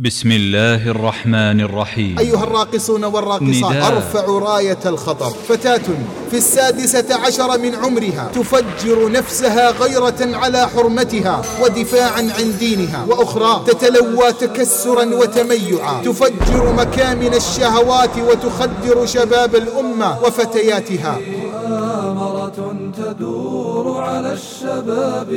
[0.00, 2.18] بسم الله الرحمن الرحيم.
[2.18, 3.76] أيها الراقصون والراقصات.
[3.76, 5.30] أرفع راية الخطر.
[5.48, 5.86] فتاة
[6.30, 13.04] في السادسة عشر من عمرها تفجر نفسها غيرة على حرمتها ودفاعا عن دينها.
[13.08, 16.02] وأخرى تتلوى تكسرا وتميعا.
[16.02, 21.18] تفجر مكامن الشهوات وتخدر شباب الأمة وفتياتها.
[21.18, 25.30] مؤامرة تدور على الشباب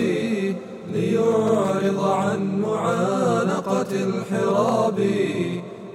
[0.93, 4.99] ليعرض عن معانقة الحراب.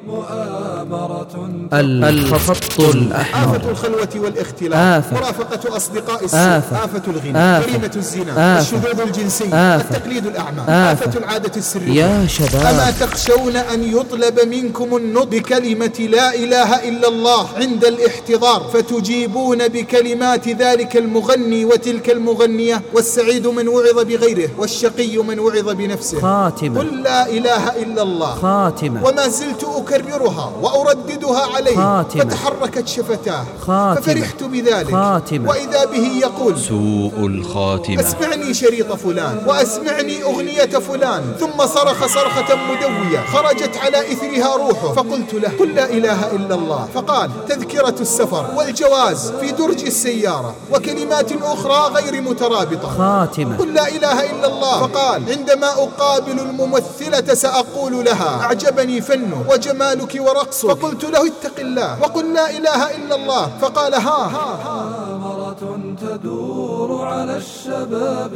[0.07, 3.57] مؤامرة الخط الأحمر.
[3.57, 4.75] آفة الخلوة والاختلاط.
[4.79, 5.17] آفة.
[5.17, 6.41] مرافقة أصدقاء السوء.
[6.41, 6.85] آفة.
[6.85, 7.39] آفة الغنى.
[7.39, 7.67] آفة.
[7.67, 8.33] جريمة الزنا.
[8.33, 8.61] آفة.
[8.61, 9.45] الشذوذ الجنسي.
[9.45, 9.97] آفة.
[9.97, 10.61] التقليد الأعمى.
[10.63, 10.93] آفة.
[10.93, 11.93] آفة العادة السرية.
[12.05, 18.61] يا أما شباب تخشون أن يطلب منكم النطق بكلمة لا إله إلا الله عند الاحتضار
[18.75, 26.21] فتجيبون بكلمات ذلك المغني وتلك المغنية والسعيد من وعظ بغيره والشقي من وعظ بنفسه.
[26.21, 26.81] خاتمة.
[26.81, 28.35] قل لا إله إلا الله.
[28.35, 29.05] خاتمة.
[29.05, 29.65] وما زلت
[29.97, 32.25] أكررها وأرددها عليه خاتمة.
[32.25, 34.01] فتحركت شفتاه خاتمة.
[34.01, 34.91] ففرحت بذلك.
[34.91, 35.49] خاتمة.
[35.51, 38.01] وإذا به يقول سوء الخاتمة.
[38.01, 41.23] أسمعني شريط فلان وأسمعني أغنية فلان.
[41.41, 44.93] ثم صرخ صرخة مدوية خرجت على إثرها روحه.
[44.93, 46.89] فقلت له قل لا إله إلا الله.
[46.95, 52.89] فقال تذكرة السفر والجواز في درج السيارة وكلمات أخرى غير مترابطة.
[52.99, 53.57] خاتمة.
[53.57, 54.81] قل لا إله إلا الله.
[54.87, 59.45] فقال عندما أقابل الممثلة سأقول لها أعجبني فنه
[59.87, 60.69] وجمالك ورقصك.
[60.69, 62.03] فقلت له اتق الله.
[62.03, 63.59] وقل لا إله إلا الله.
[63.61, 64.01] فقال ها.
[64.01, 65.17] ها ها.
[65.17, 68.35] مؤامرة تدور على الشباب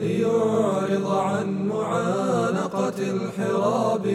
[0.00, 4.06] ليعرض عن معانقة الحراب.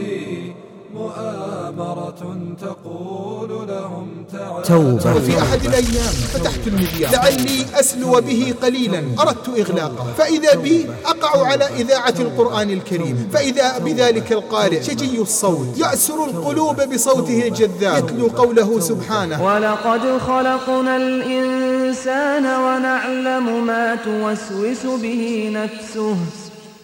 [0.97, 2.21] مؤامرة
[2.61, 4.61] تقول لهم تعالوا.
[4.61, 5.15] توبة.
[5.15, 7.11] وفي أحد الأيام فتحت المذياع.
[7.11, 9.03] لعلي أسلو به قليلا.
[9.19, 10.05] أردت إغلاقه.
[10.17, 13.29] فإذا بي أقع على إذاعة القرآن الكريم.
[13.33, 15.77] فإذا بذلك القارئ شجي الصوت.
[15.77, 18.03] يأسر القلوب بصوته الجذاب.
[18.03, 19.45] يتلو قوله سبحانه.
[19.45, 26.17] ولقد خلقنا الإنسان ونعلم ما توسوس به نفسه.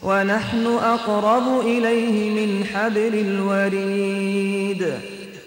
[0.06, 4.94] ونحن أقرب إليه من حبل الوريد.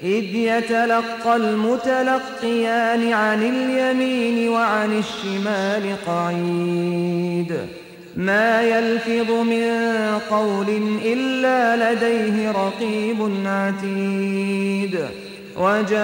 [0.03, 7.57] إذ يتلقى المتلقيان عن اليمين وعن الشمال قعيد.
[8.17, 9.71] ما يلفظ من
[10.31, 10.67] قول
[11.05, 14.99] إلا لديه رقيب عتيد.
[15.59, 15.97] وجاءت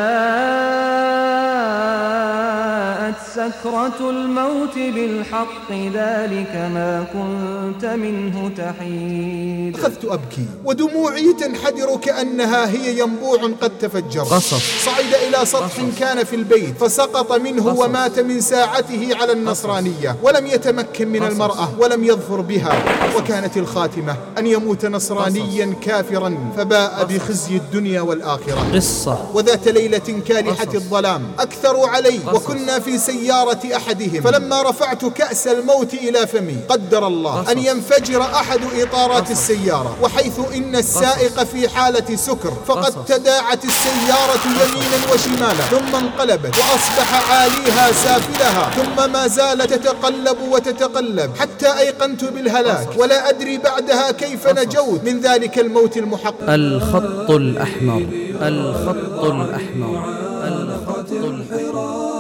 [3.34, 9.76] سكرة الموت بالحق ذلك ما كنت منه تحيد.
[9.78, 14.22] أخذت أبكي ودموعي تنحدر كأنها هي ينبوع قد تفجر.
[14.22, 14.84] قصص.
[14.84, 17.80] صعد إلى سطح كان في البيت فسقط منه قصص.
[17.84, 20.16] ومات من ساعته على النصرانية.
[20.22, 22.72] ولم يتمكن من المرأة ولم يظفر بها.
[23.16, 28.66] وكانت الخاتمة أن يموت نصرانيا كافرا فباء بخزي الدنيا والآخرة.
[28.74, 29.18] قصة.
[29.42, 30.74] وذات ليلة كالحة.
[30.74, 32.20] الظلام أكثروا علي.
[32.34, 37.52] وكنا في سيارة أحدهم فلما رفعت كأس الموت إلى فمي قدر الله.
[37.52, 43.04] أن ينفجر أحد إطارات السيارة وحيث إن السائق في حالة سكر فقد.
[43.04, 51.78] تداعت السيارة يمينا وشمالا ثم انقلبت وأصبح عاليها سافلها ثم ما زالت تتقلب وتتقلب حتى
[51.78, 58.06] أيقنت بالهلاك ولا أدري بعدها كيف نجوت من ذلك الموت المحقق الخط الأحمر
[58.42, 60.04] الخط الأحمر.
[60.48, 62.12] الخط الأحمر.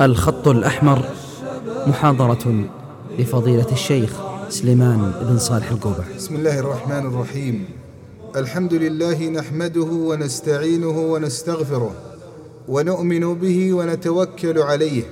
[0.00, 1.04] الخط الأحمر
[1.86, 2.64] محاضرة
[3.18, 4.12] لفضيلة الشيخ
[4.48, 7.64] سليمان بن صالح القوبع بسم الله الرحمن الرحيم.
[8.36, 11.94] الحمد لله نحمده ونستعينه ونستغفره
[12.68, 15.02] ونؤمن به ونتوكل عليه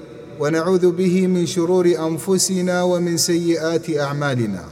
[0.41, 4.65] ونعوذ به من شرور أنفسنا ومن سيئات أعمالنا.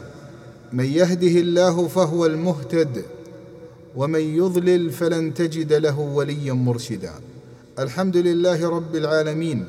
[0.72, 3.04] من يهده الله فهو المهتد
[3.96, 7.12] ومن يضلل فلن تجد له وليا مرشدا.
[7.78, 9.64] الحمد لله رب العالمين.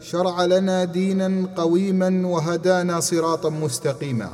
[0.00, 4.30] شرع لنا دينا قويما وهدانا صراطا مستقيما.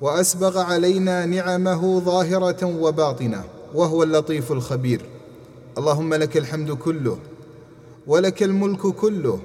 [0.00, 3.44] وأسبغ علينا نعمه ظاهرة وباطنة
[3.74, 5.00] وهو اللطيف الخبير.
[5.78, 7.18] اللهم لك الحمد كله
[8.06, 9.38] ولك الملك كله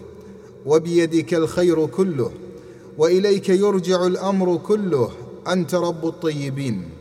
[0.66, 2.32] وبيدك الخير كله
[2.98, 5.10] وإليك يرجع الأمر كله.
[5.48, 7.01] أنت رب الطيبين.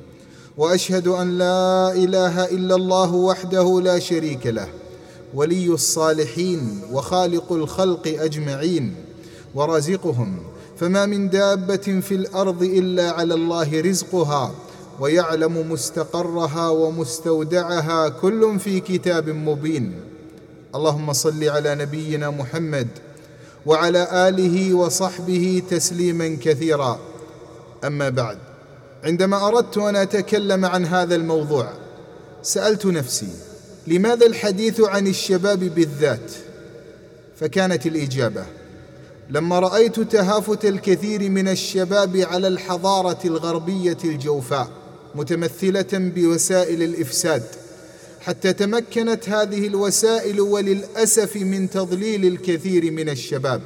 [0.60, 4.68] وأشهد أن لا إله إلا الله وحده لا شريك له
[5.34, 8.94] ولي الصالحين وخالق الخلق أجمعين
[9.54, 10.36] ورازقهم.
[10.76, 14.54] فما من دابة في الأرض إلا على الله رزقها
[15.00, 19.94] ويعلم مستقرها ومستودعها كل في كتاب مبين.
[20.74, 22.88] اللهم صل على نبينا محمد
[23.66, 26.98] وعلى آله وصحبه تسليما كثيرا.
[27.84, 28.49] أما بعد.
[29.04, 31.72] عندما أردت أن أتكلم عن هذا الموضوع
[32.42, 33.28] سألت نفسي
[33.86, 36.32] لماذا الحديث عن الشباب بالذات؟
[37.36, 38.44] فكانت الإجابة
[39.30, 44.68] لما رأيت تهافت الكثير من الشباب على الحضارة الغربية الجوفاء
[45.14, 47.42] متمثلة بوسائل الإفساد
[48.20, 53.62] حتى تمكنت هذه الوسائل وللأسف من تضليل الكثير من الشباب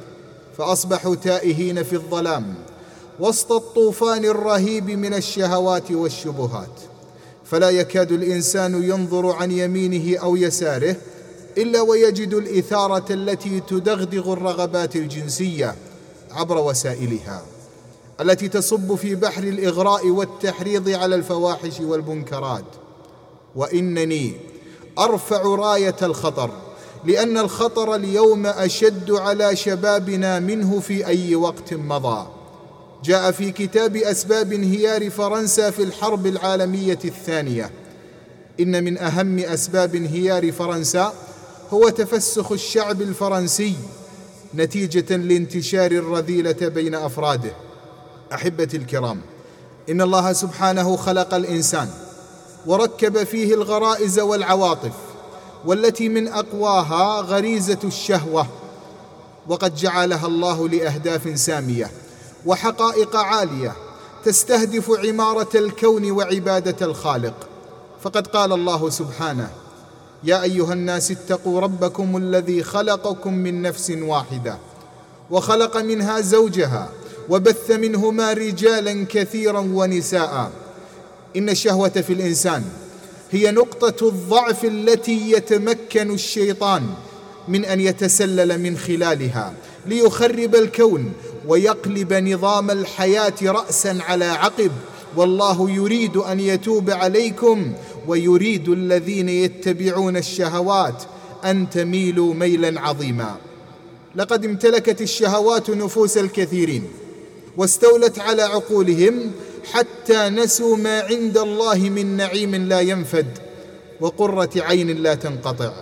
[0.57, 2.53] فأصبحوا تائهين في الظلام.
[3.19, 6.79] وسط الطوفان الرهيب من الشهوات والشبهات.
[7.45, 10.95] فلا يكاد الإنسان ينظر عن يمينه أو يساره
[11.57, 15.75] إلا ويجد الإثارة التي تدغدغ الرغبات الجنسية
[16.31, 17.41] عبر وسائلها
[18.21, 22.65] التي تصب في بحر الإغراء والتحريض على الفواحش والمنكرات.
[23.55, 24.33] وإنني
[24.99, 26.51] أرفع راية الخطر
[27.05, 32.27] لأن الخطر اليوم أشد على شبابنا منه في أي وقت مضى.
[33.03, 37.71] جاء في كتاب أسباب انهيار فرنسا في الحرب العالمية الثانية.
[38.59, 41.13] إن من أهم أسباب انهيار فرنسا
[41.73, 43.75] هو تفسخ الشعب الفرنسي
[44.55, 47.51] نتيجة لانتشار الرذيلة بين أفراده.
[48.33, 49.21] أحبتي الكرام
[49.89, 51.89] إن الله سبحانه خلق الإنسان
[52.65, 54.93] وركب فيه الغرائز والعواطف
[55.65, 58.47] والتي من أقواها غريزة الشهوة
[59.47, 61.91] وقد جعلها الله لأهداف سامية.
[62.45, 63.73] وحقائق عالية
[64.25, 67.33] تستهدف عمارة الكون وعبادة الخالق.
[68.01, 69.49] فقد قال الله سبحانه
[70.23, 74.57] يا أيها الناس اتقوا ربكم الذي خلقكم من نفس واحدة
[75.31, 76.89] وخلق منها زوجها
[77.29, 80.51] وبث منهما رجالا كثيرا ونساء.
[81.35, 82.63] إن الشهوة في الإنسان
[83.31, 86.83] هي نقطة الضعف التي يتمكن الشيطان
[87.47, 89.53] من أن يتسلل من خلالها
[89.85, 91.13] ليخرب الكون
[91.47, 94.71] ويقلب نظام الحياة راسا على عقب.
[95.15, 97.73] والله يريد أن يتوب عليكم
[98.07, 101.03] ويريد الذين يتبعون الشهوات
[101.45, 103.35] أن تميلوا ميلا عظيما.
[104.15, 106.87] لقد امتلكت الشهوات نفوس الكثيرين
[107.57, 109.31] واستولت على عقولهم
[109.71, 113.27] حتى نسوا ما عند الله من نعيم لا ينفد
[114.01, 115.73] وقرة عين لا تنقطع.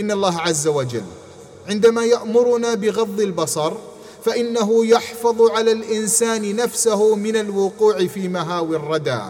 [0.00, 1.04] إن الله عز وجل
[1.68, 3.72] عندما يأمرنا بغض البصر
[4.24, 9.20] فإنه يحفظ على الإنسان نفسه من الوقوع في مهاوي الردى.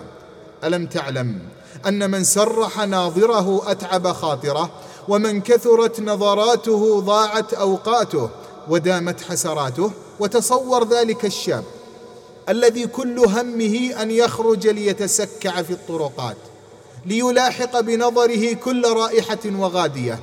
[0.65, 1.39] ألم تعلم
[1.87, 4.71] أن من سرح ناظره أتعب خاطره
[5.09, 8.31] ومن كثرت نظراته ضاعت أوقاته
[8.69, 9.91] ودامت حسراته
[10.21, 11.65] وتصور ذلك الشاب
[12.49, 16.37] الذي كل همه أن يخرج ليتسكع في الطرقات
[17.07, 20.19] ليلاحق بنظره كل رائحة وغادية.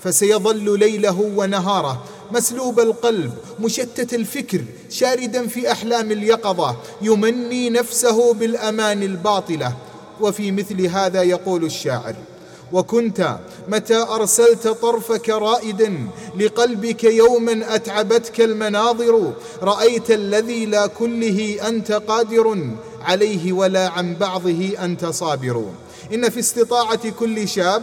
[0.00, 9.72] فسيظل ليله ونهاره مسلوب القلب مشتت الفكر شاردا في أحلام اليقظة يمني نفسه بالأمان الباطلة.
[10.20, 12.14] وفي مثل هذا يقول الشاعر
[12.72, 13.38] وكنت
[13.68, 15.98] متى أرسلت طرفك رائدا
[16.38, 19.32] لقلبك يوما أتعبتك المناظر
[19.62, 22.70] رأيت الذي لا كله أنت قادر
[23.02, 25.64] عليه ولا عن بعضه أنت صابر.
[26.14, 27.82] إن في استطاعة كل شاب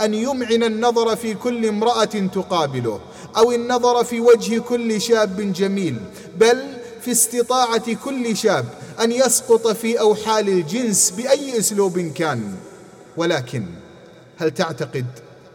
[0.00, 3.00] أن يمعن النظر في كل امرأة تقابله.
[3.36, 5.96] أو النظر في وجه كل شاب جميل
[6.38, 6.62] بل
[7.00, 8.64] في استطاعة كل شاب
[9.00, 12.54] أن يسقط في أوحال الجنس بأي أسلوب كان.
[13.16, 13.64] ولكن
[14.36, 15.06] هل تعتقد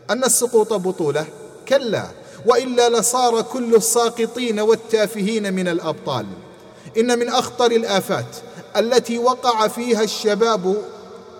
[0.09, 1.25] أن السقوط بطولة؟
[1.67, 2.07] كلا
[2.45, 6.25] وإلا لصار كل الساقطين والتافهين من الأبطال.
[6.97, 8.36] إن من أخطر الآفات
[8.77, 10.75] التي وقع فيها الشباب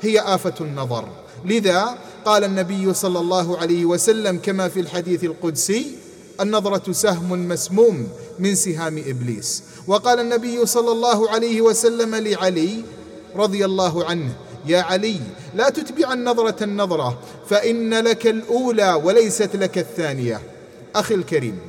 [0.02, 1.10] هي آفة النظر.
[1.46, 6.03] لذا قال النبي صلى الله عليه وسلم كما في الحديث القدسي
[6.42, 8.08] النظرة سهم مسموم
[8.40, 9.64] من سهام إبليس.
[9.88, 12.84] وقال النبي صلى الله عليه وسلم لعلي
[13.36, 14.36] رضي الله عنه
[14.66, 15.20] يا علي
[15.56, 20.42] لا تتبع النظرة النظرة فإن لك الأولى وليست لك الثانية.
[20.96, 21.60] أخي الكريم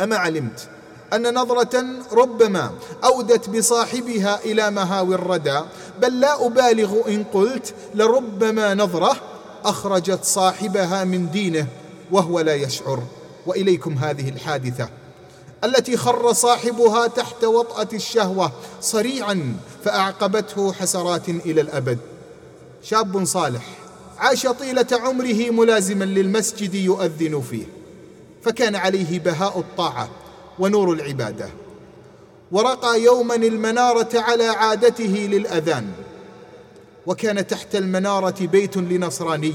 [0.00, 0.68] اما علمت
[1.12, 2.70] أن نظرة ربما
[3.04, 5.60] أودت بصاحبها إلى مهاوي الردى؟
[6.02, 9.16] بل لا أبالغ إن قلت لربما نظرة
[9.64, 11.66] أخرجت صاحبها من دينه
[12.10, 13.02] وهو لا يشعر.
[13.46, 14.88] وإليكم هذه الحادثة
[15.64, 21.98] التي خر صاحبها تحت وطأة الشهوة صريعا فأعقبته حسرات إلى الأبد.
[22.82, 23.66] شاب صالح
[24.18, 27.64] عاش طيلة عمره ملازما للمسجد يؤذن فيه
[28.42, 30.08] فكان عليه بهاء الطاعة
[30.58, 31.48] ونور العبادة.
[32.52, 35.92] ورقى يوما المنارة على عادته للأذان
[37.06, 39.54] وكان تحت المنارة بيت لنصراني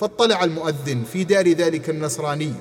[0.00, 2.52] فاطلع المؤذن في دار ذلك النصراني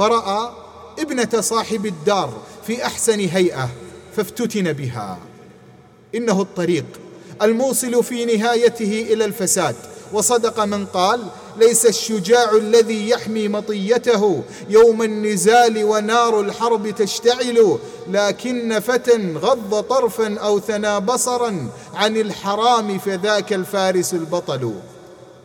[0.00, 0.50] فراى
[0.98, 2.32] ابنة صاحب الدار
[2.66, 3.68] في أحسن هيئة
[4.16, 5.18] فافتتن بها.
[6.14, 6.84] إنه الطريق
[7.42, 9.76] الموصل في نهايته إلى الفساد.
[10.12, 11.26] وصدق من قال
[11.56, 17.78] ليس الشجاع الذي يحمي مطيته يوم النزال ونار الحرب تشتعل
[18.08, 24.74] لكن فتى غض طرفا أو ثنى بصرا عن الحرام فذاك الفارس البطل.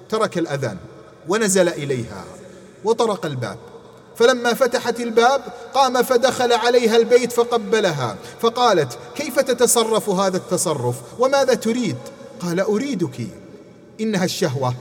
[0.10, 0.78] ترك الأذان
[1.28, 2.26] ونزل إليها
[2.84, 3.58] وطرق الباب.
[4.18, 5.42] فلما فتحت الباب
[5.74, 11.96] قام فدخل عليها البيت فقبلها فقالت كيف تتصرف هذا التصرف؟ وماذا تريد؟
[12.40, 13.28] قال أريدك
[14.02, 14.74] إنها الشهوة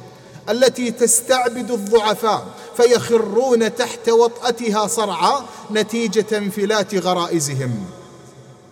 [0.50, 7.85] التي تستعبد الضعفاء فيخرون تحت وطأتها صرعى نتيجة انفلات غرائزهم.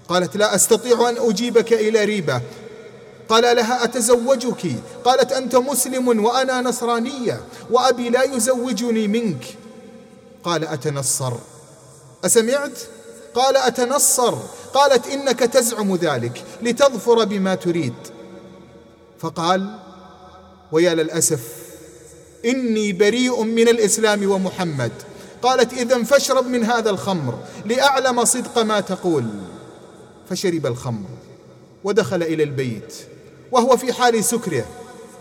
[0.09, 2.41] قالت لا أستطيع أن أجيبك إلى ريبة.
[3.29, 7.41] قال لها أتزوجك؟ قالت أنت مسلم وأنا نصرانية
[7.71, 9.45] وأبي لا يزوجني منك.
[10.45, 11.33] قال أتنصر.
[12.25, 12.79] أسمعت؟
[13.35, 14.35] قال أتنصر.
[14.75, 17.95] قالت إنك تزعم ذلك لتظفر بما تريد.
[19.19, 19.79] فقال
[20.73, 21.41] ويا للأسف
[22.45, 24.93] إني بريء من الإسلام ومحمد.
[25.43, 29.27] قالت إذا فاشرب من هذا الخمر لأعلم صدق ما تقول.
[30.31, 31.09] فشرب الخمر
[31.85, 32.95] ودخل إلى البيت
[33.53, 34.65] وهو في حال سكره.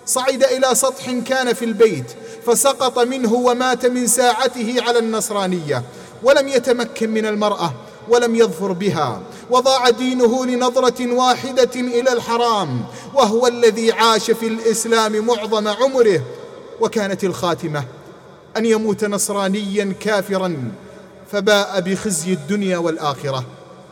[0.05, 2.05] صعد إلى سطح كان في البيت
[2.45, 5.83] فسقط منه ومات من ساعته على النصرانية
[6.23, 7.73] ولم يتمكن من المرأة
[8.09, 9.21] ولم يظفر بها.
[9.49, 16.21] وضاع دينه لنظرة واحدة إلى الحرام وهو الذي عاش في الإسلام معظم عمره.
[16.81, 17.83] وكانت الخاتمة
[18.57, 20.71] أن يموت نصرانيا كافرا
[21.31, 23.45] فباء بخزي الدنيا والآخرة.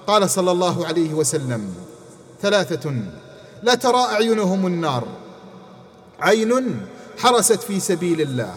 [0.08, 1.74] قال صلى الله عليه وسلم
[2.42, 2.94] ثلاثة
[3.64, 5.08] لا ترى أعينهم النار.
[6.22, 6.82] عين
[7.18, 8.56] حرست في سبيل الله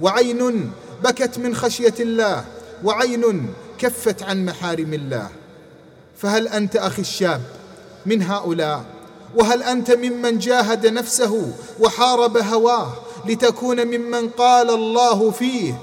[0.00, 0.70] وعين
[1.04, 2.44] بكت من خشية الله
[2.84, 5.28] وعين كفت عن محارم الله.
[6.16, 7.40] فهل أنت أخي الشاب
[8.06, 8.84] من هؤلاء؟
[9.36, 12.92] وهل أنت ممن جاهد نفسه وحارب هواه
[13.26, 15.74] لتكون ممن قال الله فيه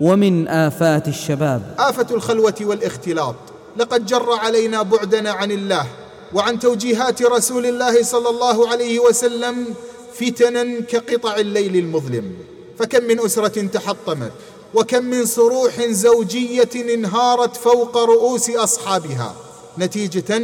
[0.00, 1.74] ومن آفات الشباب.
[1.78, 3.34] آفة الخلوة والاختلاط.
[3.76, 5.86] لقد جر علينا بعدنا عن الله
[6.34, 9.74] وعن توجيهات رسول الله صلى الله عليه وسلم
[10.14, 12.32] فتنا كقطع الليل المظلم.
[12.78, 14.32] فكم من أسرة تحطمت
[14.74, 19.34] وكم من صروح زوجية انهارت فوق رؤوس أصحابها.
[19.78, 20.42] نتيجة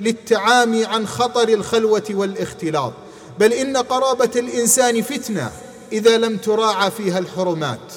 [0.00, 2.92] للتعامي عن خطر الخلوة والاختلاط.
[3.38, 5.50] بل إن قرابة الإنسان فتنة
[5.92, 7.92] إذا لم تراعى فيها الحرمات.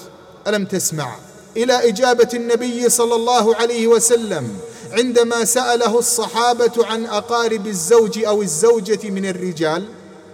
[0.47, 1.15] ألم تسمع؟
[1.57, 4.57] إلى إجابة النبي صلى الله عليه وسلم
[4.91, 9.85] عندما سأله الصحابة عن أقارب الزوج أو الزوجة من الرجال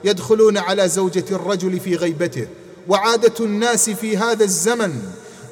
[0.04, 2.48] يدخلون على زوجة الرجل في غيبته.
[2.88, 5.02] وعادة الناس في هذا الزمن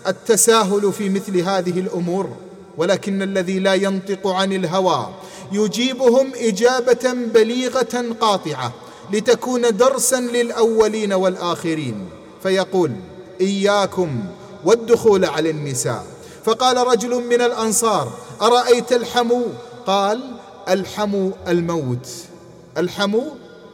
[0.08, 2.30] التساهل في مثل هذه الأمور
[2.78, 5.10] ولكن الذي لا ينطق عن الهوى
[5.52, 8.74] يجيبهم إجابة بليغة قاطعة
[9.14, 12.10] لتكون درسا للأولين والآخرين.
[12.44, 12.92] فيقول
[13.42, 14.24] إياكم
[14.68, 16.06] والدخول على النساء.
[16.46, 19.44] فقال رجل من الأنصار أرأيت الحمو؟
[19.86, 20.22] قال
[20.70, 22.08] الحمو الموت.
[22.78, 23.24] الحمو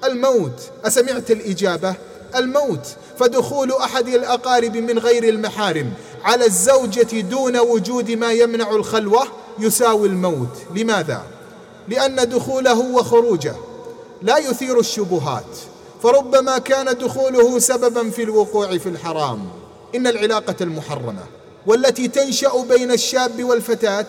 [0.03, 0.61] الموت.
[0.85, 1.95] أسمعت الإجابة؟
[2.35, 2.87] الموت.
[3.19, 9.23] فدخول أحد الأقارب من غير المحارم على الزوجة دون وجود ما يمنع الخلوة
[9.59, 10.57] يساوي الموت.
[10.75, 11.23] لماذا؟
[11.87, 13.55] لأن دخوله وخروجه
[14.21, 15.57] لا يثير الشبهات
[16.03, 19.62] فربما كان دخوله سببا في الوقوع في الحرام.
[19.95, 21.23] إن العلاقة المحرمة
[21.67, 24.05] والتي تنشأ بين الشاب والفتاة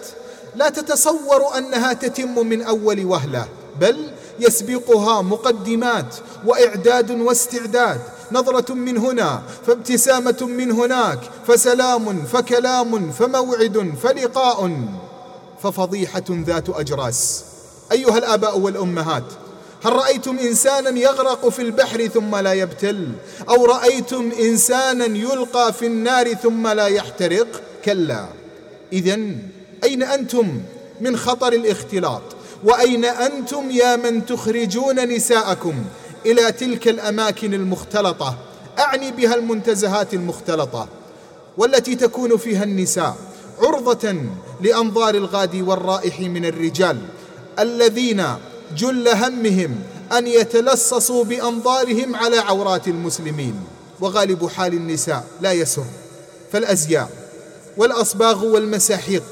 [0.56, 3.48] لا تتصور أنها تتم من أول وهلة
[3.80, 4.10] بل
[4.40, 8.00] يسبقها مقدمات وإعداد واستعداد
[8.32, 14.78] نظرة من هنا فابتسامة من هناك فسلام فكلام فموعد فلقاء
[15.62, 17.44] ففضيحة ذات أجراس.
[17.92, 19.24] أيها الآباء والأمهات
[19.84, 23.08] هل رأيتم إنسانا يغرق في البحر ثم لا يبتل؟
[23.48, 28.26] أو رأيتم إنسانا يلقى في النار ثم لا يحترق؟ كلا.
[28.92, 29.18] إذا
[29.84, 30.60] أين أنتم
[31.00, 32.22] من خطر الاختلاط؟
[32.64, 35.74] وأين أنتم يا من تخرجون نساءكم
[36.26, 38.36] إلى تلك الأماكن المختلطة؟
[38.78, 40.88] أعني بها المنتزهات المختلطة
[41.58, 43.16] والتي تكون فيها النساء
[43.62, 44.16] عرضة
[44.60, 46.98] لأنظار الغادي والرائح من الرجال
[47.58, 48.24] الذين
[48.76, 49.76] جل همهم
[50.12, 53.54] أن يتلصصوا بأنظارهم على عورات المسلمين
[54.00, 55.84] وغالب حال النساء لا يسر.
[56.52, 57.10] فالأزياء
[57.76, 59.22] والأصباغ والمساحيق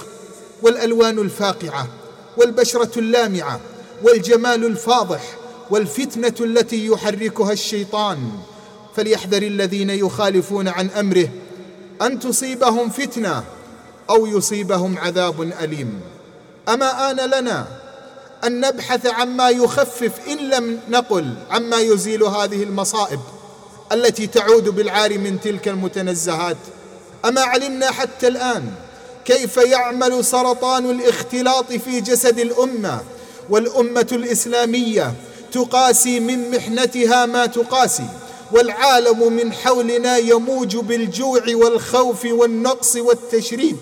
[0.63, 1.89] والألوان الفاقعة
[2.37, 3.61] والبشرة اللامعة
[4.03, 5.23] والجمال الفاضح
[5.71, 8.31] والفتنة التي يحركها الشيطان
[8.97, 11.29] فليحذر الذين يخالفون عن أمره
[12.03, 13.45] أن تصيبهم فتنة
[14.11, 16.01] أو يصيبهم عذاب أليم.
[16.69, 17.67] أما آن لنا
[18.45, 23.21] أن نبحث عما يخفف إن لم نقل عما يزيل هذه المصائب
[23.93, 26.57] التي تعود بالعار من تلك المتنزهات.
[27.25, 28.73] أما علمنا حتى الآن
[29.25, 33.01] كيف يعمل سرطان الاختلاط في جسد الأمة
[33.51, 35.15] والأمة الإسلامية
[35.53, 38.07] تقاسي من محنتها ما تقاسي
[38.53, 43.77] والعالم من حولنا يموج بالجوع والخوف والنقص والتشريد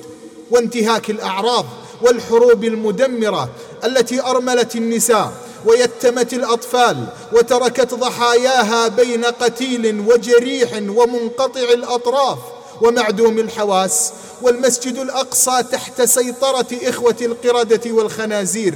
[0.50, 1.66] وانتهاك الأعراض.
[2.02, 3.48] والحروب المدمرة
[3.84, 5.32] التي أرملت النساء
[5.66, 12.38] ويتمت الأطفال وتركت ضحاياها بين قتيل وجريح ومنقطع الأطراف
[12.82, 18.74] ومعدوم الحواس والمسجد الأقصى تحت سيطرة إخوة القردة والخنازير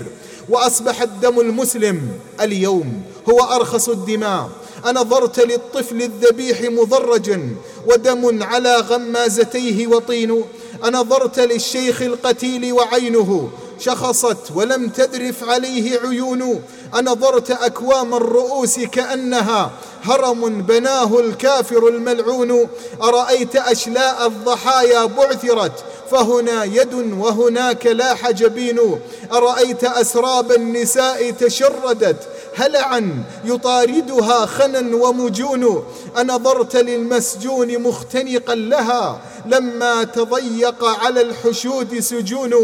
[0.49, 2.09] وأصبح الدم المسلم
[2.41, 4.49] اليوم هو أرخص الدماء.
[4.87, 10.45] انظرت للطفل الذبيح مضرجا ودم على غمازتيه وطين
[10.85, 13.51] أنظرت للشيخ القتيل وعينه
[13.81, 16.63] شخصت ولم تذرف عليه عيون.
[16.99, 19.71] أنظرت أكوام الرؤوس كأنها
[20.03, 22.69] هرم بناه الكافر الملعون.
[23.03, 29.01] أرأيت أشلاء الضحايا بعثرت فهنا يد وهناك لاح جبين.
[29.33, 32.17] أرأيت أسراب النساء تشردت
[32.57, 35.85] هلعا يطاردها خنا ومجون.
[36.19, 42.55] انظرت للمسجون مختنقا لها لما تضيق على الحشود سجون.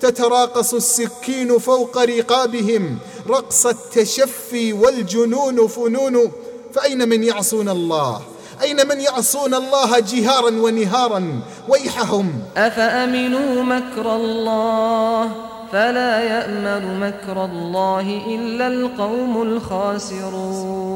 [0.00, 6.32] تتراقص السكين فوق رقابهم رقص التشفي والجنون فنون.
[6.74, 8.20] فأين من يعصون الله؟
[8.62, 12.32] أين من يعصون الله جهارا ونهارا؟ ويحهم.
[12.56, 20.90] أفأمنوا مكر الله؟ فلا يأمن مكر الله إلا القوم الخاسرون.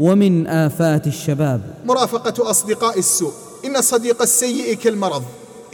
[0.00, 1.60] ومن آفات الشباب.
[1.84, 3.32] مرافقة أصدقاء السوء
[3.64, 5.22] إن الصديق السيء كالمرض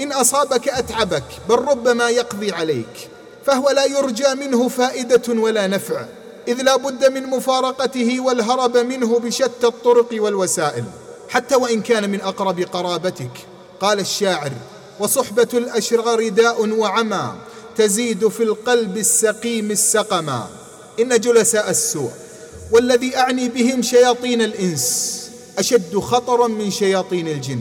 [0.01, 3.09] إن أصابك أتعبك بل ربما يقضي عليك
[3.45, 6.05] فهو لا يرجى منه فائدة ولا نفع
[6.49, 10.85] إذ لا بد من مفارقته والهرب منه بشتى الطرق والوسائل
[11.29, 13.31] حتى وإن كان من أقرب قرابتك
[13.81, 14.51] قال الشاعر
[15.01, 17.33] وصحبة الأشرار داء وعمى
[17.77, 20.49] تزيد في القلب السقيم السقما.
[21.01, 22.11] إن جلساء السوء
[22.73, 25.17] والذي أعني بهم شياطين الإنس
[25.59, 27.61] أشد خطرا من شياطين الجن.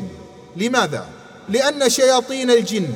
[0.58, 1.06] لماذا؟
[1.50, 2.88] لأن شياطين الجن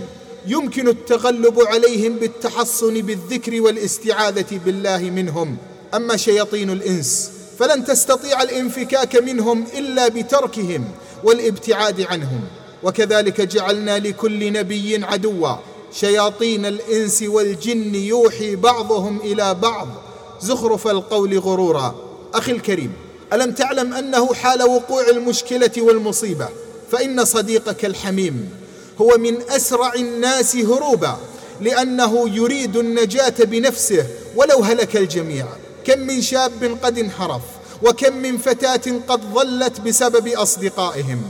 [0.47, 5.57] يمكن التغلب عليهم بالتحصن بالذكر والاستعاذة بالله منهم.
[5.93, 10.85] أما شياطين الإنس فلن تستطيع الانفكاك منهم إلا بتركهم
[11.23, 12.41] والابتعاد عنهم.
[12.83, 15.55] وكذلك جعلنا لكل نبي عدوا
[15.93, 19.87] شياطين الإنس والجن يوحي بعضهم إلى بعض.
[20.41, 21.95] زخرف القول غرورا.
[22.33, 22.93] أخي الكريم
[23.33, 26.49] ألم تعلم أنه حال وقوع المشكلة والمصيبة؟
[26.91, 28.49] فإن صديقك الحميم
[29.01, 31.17] هو من أسرع الناس هروبا
[31.61, 35.45] لأنه يريد النجاة بنفسه ولو هلك الجميع.
[35.85, 37.41] كم من شاب قد انحرف
[37.83, 41.21] وكم من فتاة قد ضلت بسبب أصدقائهم.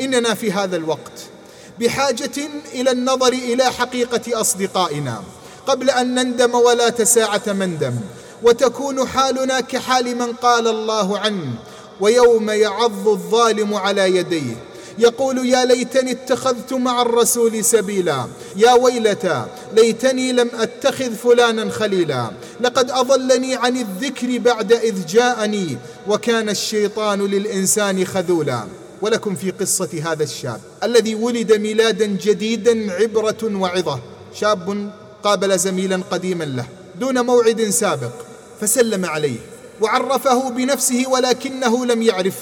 [0.00, 1.37] إننا في هذا الوقت
[1.80, 5.22] بحاجة إلى النظر إلى حقيقة أصدقائنا.
[5.66, 7.94] قبل أن نندم ولا تساعة مندم
[8.42, 11.54] وتكون حالنا كحال من قال الله عنه.
[12.00, 14.56] ويوم يعض الظالم على يديه.
[14.98, 18.26] يقول يا ليتني اتخذت مع الرسول سبيلا.
[18.56, 19.44] يا ويلتى
[19.76, 22.30] ليتني لم أتخذ فلانا خليلا.
[22.60, 25.76] لقد أضلني عن الذكر بعد إذ جاءني.
[26.08, 28.64] وكان الشيطان للإنسان خذولا.
[29.02, 34.00] ولكم في قصة هذا الشاب الذي ولد ميلادا جديدا عبرة وعظة.
[34.34, 34.90] شاب
[35.22, 36.66] قابل زميلا قديما له
[37.00, 38.12] دون موعد سابق
[38.60, 39.38] فسلم عليه
[39.80, 42.36] وعرفه بنفسه ولكنه لم يعرف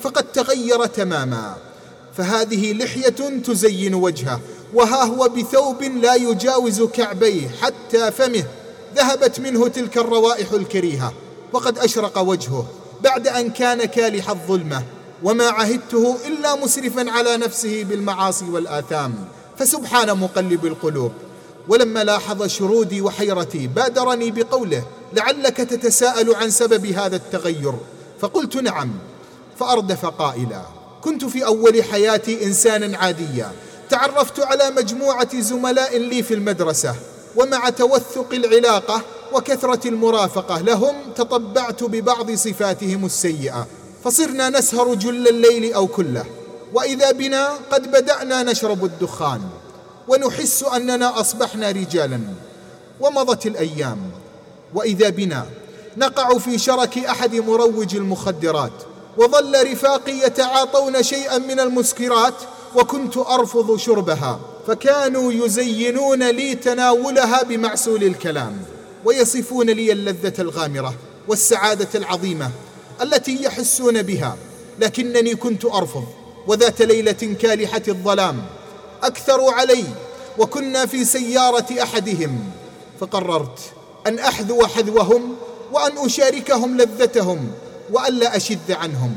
[0.00, 1.56] فقد تغير تماما.
[2.16, 4.40] فهذه لحية تزين وجهه
[4.74, 8.44] وها هو بثوب لا يجاوز كعبيه حتى فمه.
[8.96, 11.12] ذهبت منه تلك الروائح الكريهة
[11.52, 12.66] وقد أشرق وجهه
[13.00, 14.82] بعد أن كان كالح الظلمة.
[15.22, 19.14] وما عهدته إلا مسرفا على نفسه بالمعاصي والآثام.
[19.58, 21.12] فسبحان مقلب القلوب.
[21.68, 27.74] ولما لاحظ شرودي وحيرتي بادرني بقوله لعلك تتساءل عن سبب هذا التغير.
[28.20, 28.90] فقلت نعم
[29.58, 30.62] فأردف قائلا
[31.02, 33.52] كنت في أول حياتي انسانا عاديا.
[33.90, 36.94] تعرفت على مجموعة زملاء لي في المدرسة
[37.36, 39.02] ومع توثق العلاقة
[39.32, 43.66] وكثرة المرافقة لهم تطبعت ببعض صفاتهم السيئة.
[44.04, 46.24] فصرنا نسهر جل الليل أو كله.
[46.74, 49.40] وإذا بنا قد بدأنا نشرب الدخان.
[50.08, 52.20] ونحس أننا أصبحنا رجالا.
[53.00, 53.98] ومضت الأيام.
[54.74, 55.46] وإذا بنا
[55.96, 58.72] نقع في شرك أحد مروج المخدرات.
[59.16, 62.34] وظل رفاقي يتعاطون شيئا من المسكرات.
[62.76, 64.40] وكنت أرفض شربها.
[64.66, 68.62] فكانوا يزينون لي تناولها بمعسول الكلام.
[69.04, 70.94] ويصفون لي اللذة الغامرة
[71.28, 72.50] والسعادة العظيمة.
[73.02, 74.36] التي يحسون بها
[74.78, 76.04] لكنني كنت أرفض
[76.46, 78.42] وذات ليلة كالحة الظلام.
[79.02, 79.84] أكثروا علي
[80.38, 82.50] وكنا في سيارة أحدهم.
[83.00, 83.58] فقررت
[84.06, 85.36] أن أحذو حذوهم
[85.72, 87.50] وأن أشاركهم لذتهم
[87.92, 89.16] والا اشذ عنهم.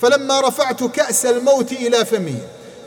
[0.00, 2.38] فلما رفعت كأس الموت إلى فمي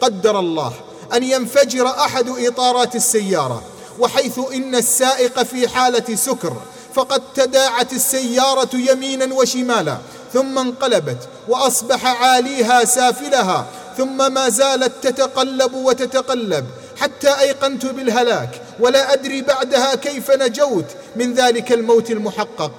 [0.02, 0.73] قدر الله
[1.13, 3.63] أن ينفجر أحد إطارات السيارة
[3.99, 6.54] وحيث إن السائق في حالة سكر
[6.93, 9.97] فقد تداعت السيارة يمينا وشمالا.
[10.34, 13.65] ثم انقلبت وأصبح عاليها سافلها
[13.98, 16.65] ثم ما زالت تتقلب وتتقلب
[16.98, 22.72] حتى أيقنت بالهلاك ولا أدري بعدها كيف نجوت من ذلك الموت المحقق.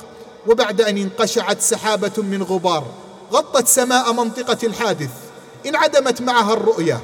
[0.47, 2.87] وبعد أن انقشعت سحابة من غبار
[3.33, 5.11] غطت سماء منطقة الحادث
[5.67, 7.01] انعدمت معها الرؤيه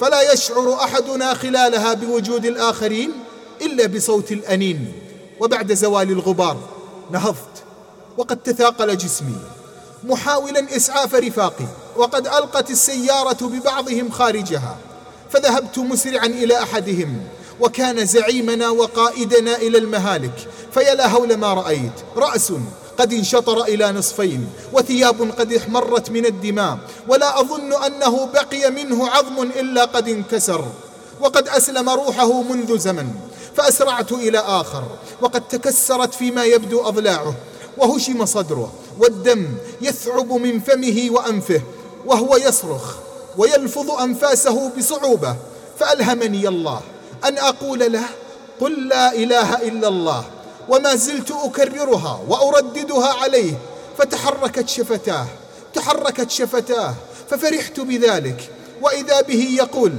[0.00, 3.12] فلا يشعر أحدنا خلالها بوجود الآخرين
[3.62, 4.92] إلا بصوت الأنين.
[5.40, 6.56] وبعد زوال الغبار
[7.10, 7.56] نهضت
[8.16, 9.57] وقد تثاقل جسمي.
[10.04, 14.76] محاولا إسعاف رفاقي وقد ألقت السيارة ببعضهم خارجها
[15.30, 17.20] فذهبت مسرعا إلى أحدهم
[17.60, 22.52] وكان زعيمنا وقائدنا إلى المهالك فيا لا هول ما رأيت رأس
[22.98, 29.42] قد انشطر إلى نصفين وثياب قد احمرت من الدماء ولا أظن أنه بقي منه عظم
[29.42, 30.64] إلا قد انكسر
[31.20, 33.08] وقد أسلم روحه منذ زمن
[33.56, 34.84] فأسرعت إلى آخر
[35.20, 37.34] وقد تكسرت فيما يبدو أضلاعه
[37.78, 39.46] وهشم صدره والدم
[39.80, 41.62] يثعب من فمه وأنفه
[42.06, 42.96] وهو يصرخ
[43.36, 45.36] ويلفظ أنفاسه بصعوبة
[45.78, 46.80] فألهمني الله
[47.24, 48.04] أن أقول له
[48.60, 50.24] قل لا إله إلا الله
[50.68, 53.54] وما زلت أكررها وأرددها عليه
[53.98, 55.26] فتحركت شفتاه
[55.74, 56.94] تحركت شفتاه
[57.30, 58.50] ففرحت بذلك
[58.82, 59.92] وإذا به يقول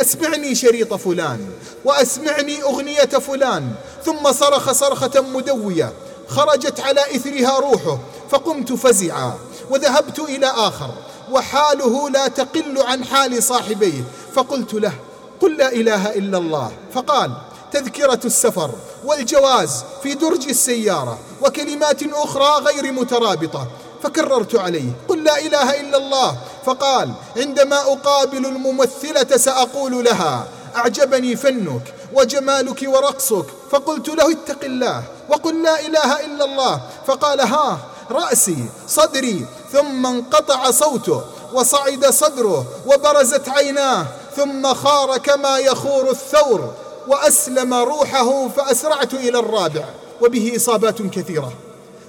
[0.00, 1.50] أسمعني شريط فلان
[1.84, 3.72] وأسمعني أغنية فلان
[4.04, 5.92] ثم صرخ صرخة مدوية
[6.28, 7.98] خرجت على إثرها روحه
[8.30, 9.38] فقمت فزعا
[9.70, 10.90] وذهبت إلى آخر
[11.30, 14.92] وحاله لا تقل عن حال صاحبيه فقلت له
[15.40, 16.72] قل لا إله إلا الله.
[16.94, 17.32] فقال
[17.72, 18.70] تذكرة السفر
[19.04, 23.66] والجواز في درج السيارة وكلمات أخرى غير مترابطة
[24.02, 26.36] فكررت عليه قل لا إله إلا الله.
[26.64, 35.62] فقال عندما أقابل الممثلة سأقول لها أعجبني فنك وجمالك ورقصك فقلت له اتق الله وقل
[35.62, 36.80] لا إله إلا الله.
[37.06, 37.78] فقال ها
[38.10, 38.56] رأسي
[38.88, 46.74] صدري ثم انقطع صوته وصعد صدره وبرزت عيناه ثم خار كما يخور الثور
[47.08, 49.84] وأسلم روحه فأسرعت إلى الرابع
[50.20, 51.52] وبه إصابات كثيرة.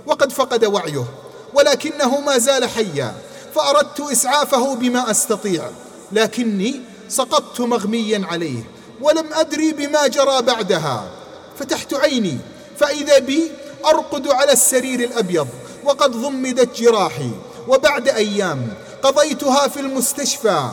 [0.05, 1.05] وقد فقد وعيه
[1.53, 3.13] ولكنه ما زال حيا
[3.55, 5.63] فأردت إسعافه بما أستطيع
[6.11, 8.63] لكني سقطت مغميا عليه
[9.01, 11.11] ولم أدري بما جرى بعدها.
[11.59, 12.37] فتحت عيني
[12.77, 13.51] فإذا بي
[13.85, 15.47] أرقد على السرير الأبيض
[15.83, 17.31] وقد ضمدت جراحي.
[17.67, 20.69] وبعد أيام قضيتها في المستشفى.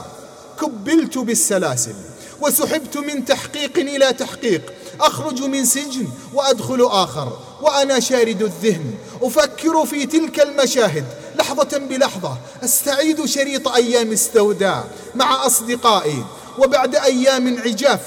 [0.60, 1.94] كبلت بالسلاسل
[2.40, 4.72] وسحبت من تحقيق إلى تحقيق.
[5.00, 8.94] أخرج من سجن وأدخل آخر وأنا شارد الذهن.
[9.22, 16.24] أفكر في تلك المشاهد لحظة بلحظة أستعيد شريط أيام استوداء مع أصدقائي
[16.58, 18.00] وبعد أيام عجاف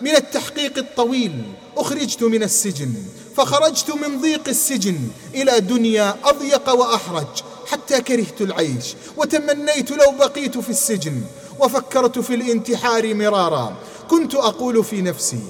[0.00, 1.42] من التحقيق الطويل
[1.76, 2.94] أخرجت من السجن
[3.36, 4.98] فخرجت من ضيق السجن
[5.34, 7.26] إلى دنيا أضيق وأحرج
[7.66, 11.22] حتى كرهت العيش وتمنيت لو بقيت في السجن
[11.60, 13.76] وفكرت في الانتحار مرارا.
[14.08, 15.40] كنت أقول في نفسي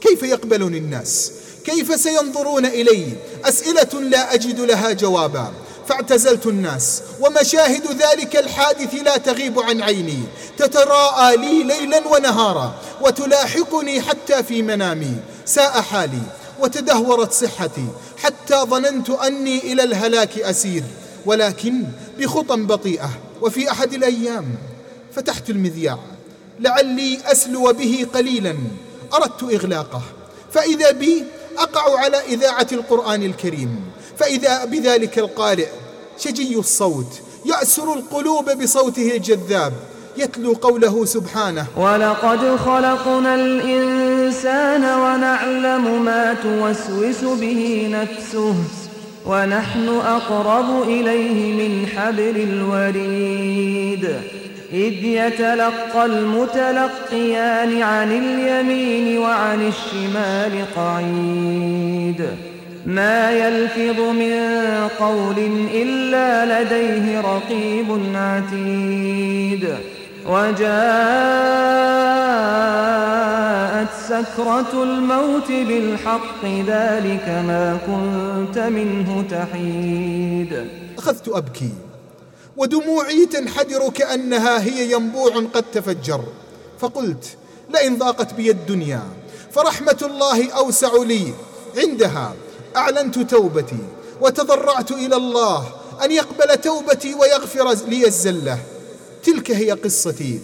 [0.00, 1.32] كيف يقبلني الناس؟
[1.64, 3.12] كيف سينظرون إلي؟
[3.44, 5.52] أسئلة لا أجد لها جوابا.
[5.88, 10.22] فاعتزلت الناس ومشاهد ذلك الحادث لا تغيب عن عيني.
[10.58, 15.16] تتراءى لي ليلا ونهارا وتلاحقني حتى في منامي.
[15.44, 16.22] ساء حالي
[16.60, 20.82] وتدهورت صحتي حتى ظننت أني إلى الهلاك أسير.
[21.26, 21.84] ولكن
[22.18, 23.10] بخطى بطيئة
[23.42, 24.54] وفي أحد الأيام
[25.14, 25.98] فتحت المذياع.
[26.60, 28.56] لعلي أسلو به قليلا
[29.14, 30.02] أردت إغلاقه.
[30.52, 31.24] فإذا بي
[31.58, 33.80] أقع على إذاعة القرآن الكريم.
[34.18, 35.68] فإذا بذلك القارئ
[36.18, 39.72] شجي الصوت يأسر القلوب بصوته الجذاب
[40.16, 41.66] يتلو قوله سبحانه.
[41.76, 48.54] ولقد خلقنا الإنسان ونعلم ما توسوس به نفسه
[49.26, 54.04] ونحن أقرب إليه من حبل الوريد.
[54.72, 62.28] إذ يتلقى المتلقيان عن اليمين وعن الشمال قعيد.
[62.86, 64.32] ما يلفظ من
[64.98, 65.38] قول
[65.74, 69.76] إلا لديه رقيب عتيد.
[70.26, 70.66] وجاءت
[74.08, 80.68] سكرة الموت بالحق ذلك ما كنت منه تحيد.
[80.98, 81.70] أخذت أبكي
[82.56, 86.20] ودموعي تنحدر كأنها هي ينبوع قد تفجر.
[86.78, 87.36] فقلت
[87.74, 89.02] لئن ضاقت بي الدنيا
[89.52, 91.32] فرحمة الله أوسع لي
[91.78, 92.32] عندها.
[92.76, 93.78] أعلنت توبتي
[94.20, 95.64] وتضرعت إلى الله
[96.04, 98.58] أن يقبل توبتي ويغفر لي الزلة.
[99.24, 100.40] تلك هي قصتي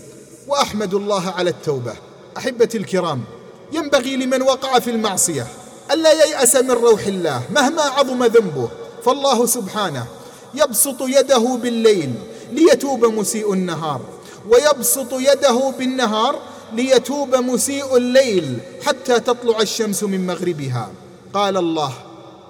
[0.49, 1.95] وأحمد الله على التوبة.
[2.37, 3.25] أحبتي الكرام
[3.73, 5.47] ينبغي لمن وقع في المعصية
[5.92, 8.68] ألا ييأس من روح الله مهما عظم ذنبه.
[9.05, 10.07] فالله سبحانه
[10.55, 12.14] يبسط يده بالليل
[12.53, 14.01] ليتوب مسيء النهار
[14.49, 16.38] ويبسط يده بالنهار
[16.73, 20.90] ليتوب مسيء الليل حتى تطلع الشمس من مغربها.
[21.35, 21.92] قال الله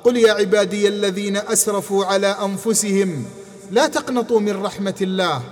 [0.04, 3.24] قل يا عبادي الذين أسرفوا على أنفسهم
[3.70, 5.42] لا تقنطوا من رحمة الله.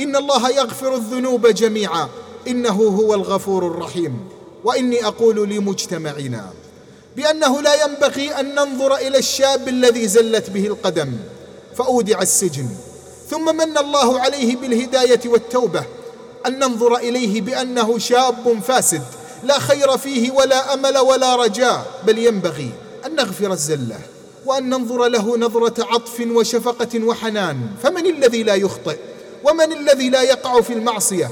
[0.00, 2.08] إن الله يغفر الذنوب جميعا.
[2.48, 4.28] إنه هو الغفور الرحيم.
[4.64, 6.50] وإني أقول لمجتمعنا
[7.16, 11.12] بأنه لا ينبغي أن ننظر إلى الشاب الذي زلت به القدم
[11.76, 12.68] فأودع السجن.
[13.30, 15.84] ثم من الله عليه بالهداية والتوبة
[16.46, 19.02] أن ننظر إليه بأنه شاب فاسد
[19.42, 22.00] لا خير فيه ولا أمل ولا رجاء.
[22.06, 22.70] بل ينبغي
[23.06, 23.98] أن نغفر الزله
[24.46, 27.56] وأن ننظر له نظرة عطف وشفقة وحنان.
[27.82, 28.96] فمن الذي لا يخطئ
[29.44, 31.30] ومن الذي لا يقع في المعصية؟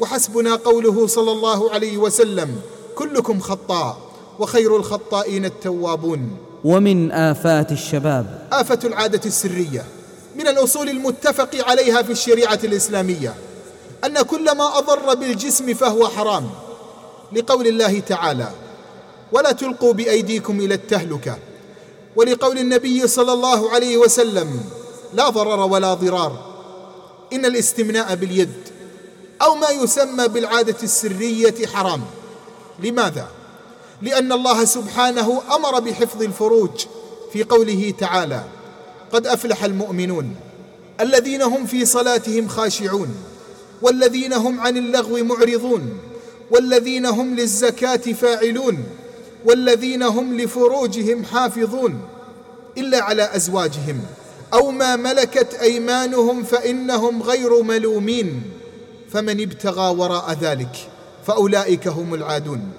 [0.00, 2.60] وحسبنا قوله صلى الله عليه وسلم
[2.94, 3.98] كلكم خطاء
[4.38, 6.36] وخير الخطائين التوابون.
[6.64, 8.48] ومن آفات الشباب.
[8.52, 9.84] آفة العادة السرية
[10.36, 13.34] من الأصول المتفق عليها في الشريعة الإسلامية
[14.04, 16.50] أن كل ما أضر بالجسم فهو حرام.
[17.32, 18.48] لقول الله تعالى
[19.32, 21.38] ولا تلقوا بأيديكم إلى التهلكة.
[22.16, 24.60] ولقول النبي صلى الله عليه وسلم
[25.14, 26.54] لا ضرر ولا ضرار.
[27.32, 28.52] إن الاستمناء باليد
[29.42, 32.02] أو ما يسمى بالعادة السرية حرام.
[32.82, 33.28] لماذا؟
[34.02, 36.86] لأن الله سبحانه أمر بحفظ الفروج
[37.32, 38.44] في قوله تعالى
[39.12, 40.36] قد أفلح المؤمنون
[41.00, 43.14] الذين هم في صلاتهم خاشعون
[43.82, 45.98] والذين هم عن اللغو معرضون
[46.50, 48.84] والذين هم للزكاة فاعلون
[49.44, 52.00] والذين هم لفروجهم حافظون
[52.78, 54.00] إلا على أزواجهم
[54.54, 58.42] أو ما ملكت أيمانهم فإنهم غير ملومين
[59.12, 60.76] فمن ابتغى وراء ذلك
[61.26, 62.70] فأولئك هم العادون.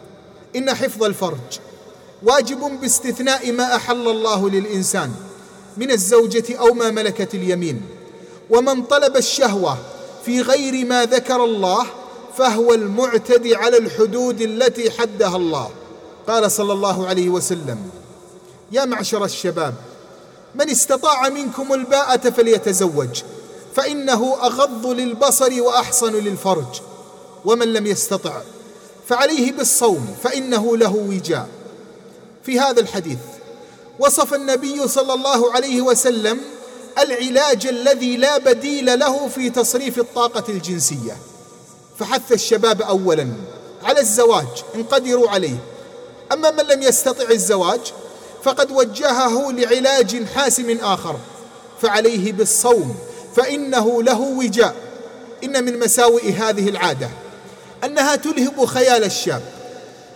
[0.56, 1.60] إن حفظ الفرج
[2.24, 5.12] واجب باستثناء ما أحل الله للإنسان
[5.78, 7.82] من الزوجة أو ما ملكت اليمين
[8.50, 9.78] ومن طلب الشهوة
[10.26, 11.86] في غير ما ذكر الله
[12.38, 15.70] فهو المعتدي على الحدود التي حدها الله.
[16.28, 17.90] قال صلى الله عليه وسلم
[18.72, 19.74] يا معشر الشباب
[20.56, 23.22] من استطاع منكم الباءة فليتزوج
[23.76, 26.82] فإنه أغض للبصر وأحصن للفرج
[27.46, 28.42] ومن لم يستطع
[29.08, 31.48] فعليه بالصوم فإنه له وجاء.
[32.44, 33.18] في هذا الحديث
[34.00, 36.42] وصف النبي صلى الله عليه وسلم
[37.00, 41.18] العلاج الذي لا بديل له في تصريف الطاقة الجنسية.
[42.00, 43.28] فحث الشباب أولا
[43.84, 45.58] على الزواج إن قدروا عليه
[46.32, 47.80] أما من لم يستطع الزواج
[48.44, 51.16] فقد وجهه لعلاج حاسم آخر
[51.82, 52.96] فعليه بالصوم
[53.36, 54.76] فإنه له وجاء.
[55.44, 57.10] إن من مساوئ هذه العادة
[57.84, 59.42] أنها تلهب خيال الشاب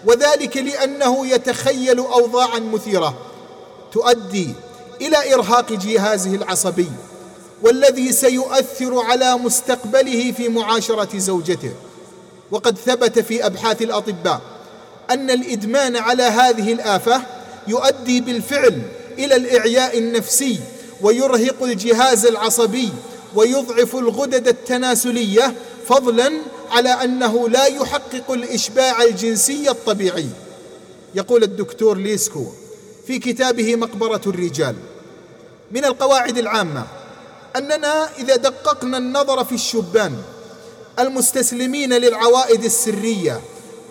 [0.05, 3.17] وذلك لأنه يتخيل أوضاعا مثيرة
[3.93, 4.53] تؤدي
[5.01, 6.91] إلى إرهاق جهازه العصبي
[7.61, 11.71] والذي سيؤثر على مستقبله في معاشرة زوجته.
[12.51, 14.41] وقد ثبت في أبحاث الأطباء
[15.09, 17.21] أن الإدمان على هذه الآفة
[17.67, 18.81] يؤدي بالفعل
[19.17, 20.59] إلى الإعياء النفسي
[21.01, 22.89] ويرهق الجهاز العصبي
[23.35, 25.53] ويضعف الغدد التناسلية
[25.87, 26.31] فضلا
[26.71, 30.27] على أنه لا يحقق الإشباع الجنسي الطبيعي.
[31.15, 32.45] يقول الدكتور ليسكو
[33.07, 34.75] في كتابه مقبرة الرجال.
[35.71, 36.85] من القواعد العامة
[37.55, 40.15] أننا إذا دققنا النظر في الشبان
[40.99, 43.41] المستسلمين للعوائد السرية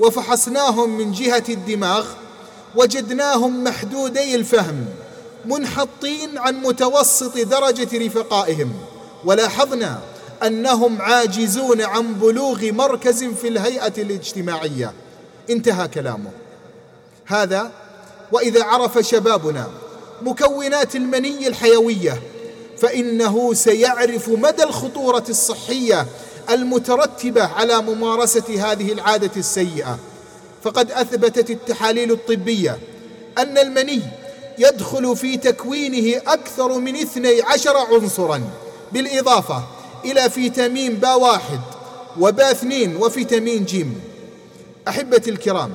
[0.00, 2.06] وفحصناهم من جهة الدماغ
[2.74, 4.86] وجدناهم محدودي الفهم
[5.44, 8.72] منحطين عن متوسط درجة رفقائهم
[9.24, 10.00] ولاحظنا
[10.42, 14.92] أنهم عاجزون عن بلوغ مركز في الهيئة الاجتماعية.
[15.50, 16.30] انتهى كلامه.
[17.26, 17.70] هذا
[18.32, 19.66] وإذا عرف شبابنا
[20.22, 22.22] مكونات المني الحيوية
[22.78, 26.06] فإنه سيعرف مدى الخطورة الصحية
[26.50, 29.98] المترتبة على ممارسة هذه العادة السيئة.
[30.64, 32.78] فقد أثبتت التحاليل الطبية
[33.38, 34.02] أن المني
[34.58, 38.42] يدخل في تكوينه أكثر من اثني عشر عنصرا
[38.92, 39.62] بالإضافة
[40.04, 41.60] إلى فيتامين با واحد
[42.20, 44.00] وبا اثنين وفيتامين جيم
[44.88, 45.70] أحبتي الكرام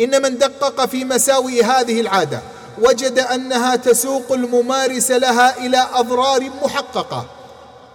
[0.00, 2.40] إن من دقق في مساوئ هذه العادة
[2.78, 7.26] وجد أنها تسوق الممارس لها إلى أضرار محققة.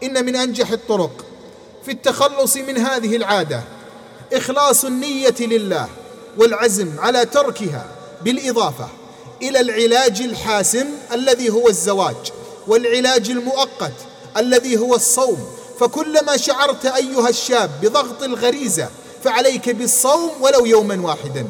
[0.04, 1.26] إن من أنجح الطرق
[1.88, 3.62] في التخلص من هذه العادة.
[4.34, 5.88] إخلاص النية لله
[6.38, 7.86] والعزم على تركها
[8.21, 8.88] بالإضافة
[9.41, 12.32] إلى العلاج الحاسم الذي هو الزواج
[12.67, 13.93] والعلاج المؤقت
[14.38, 15.47] الذي هو الصوم.
[15.80, 18.89] فكلما شعرت أيها الشاب بضغط الغريزة
[19.23, 21.47] فعليك بالصوم ولو يوما واحدا.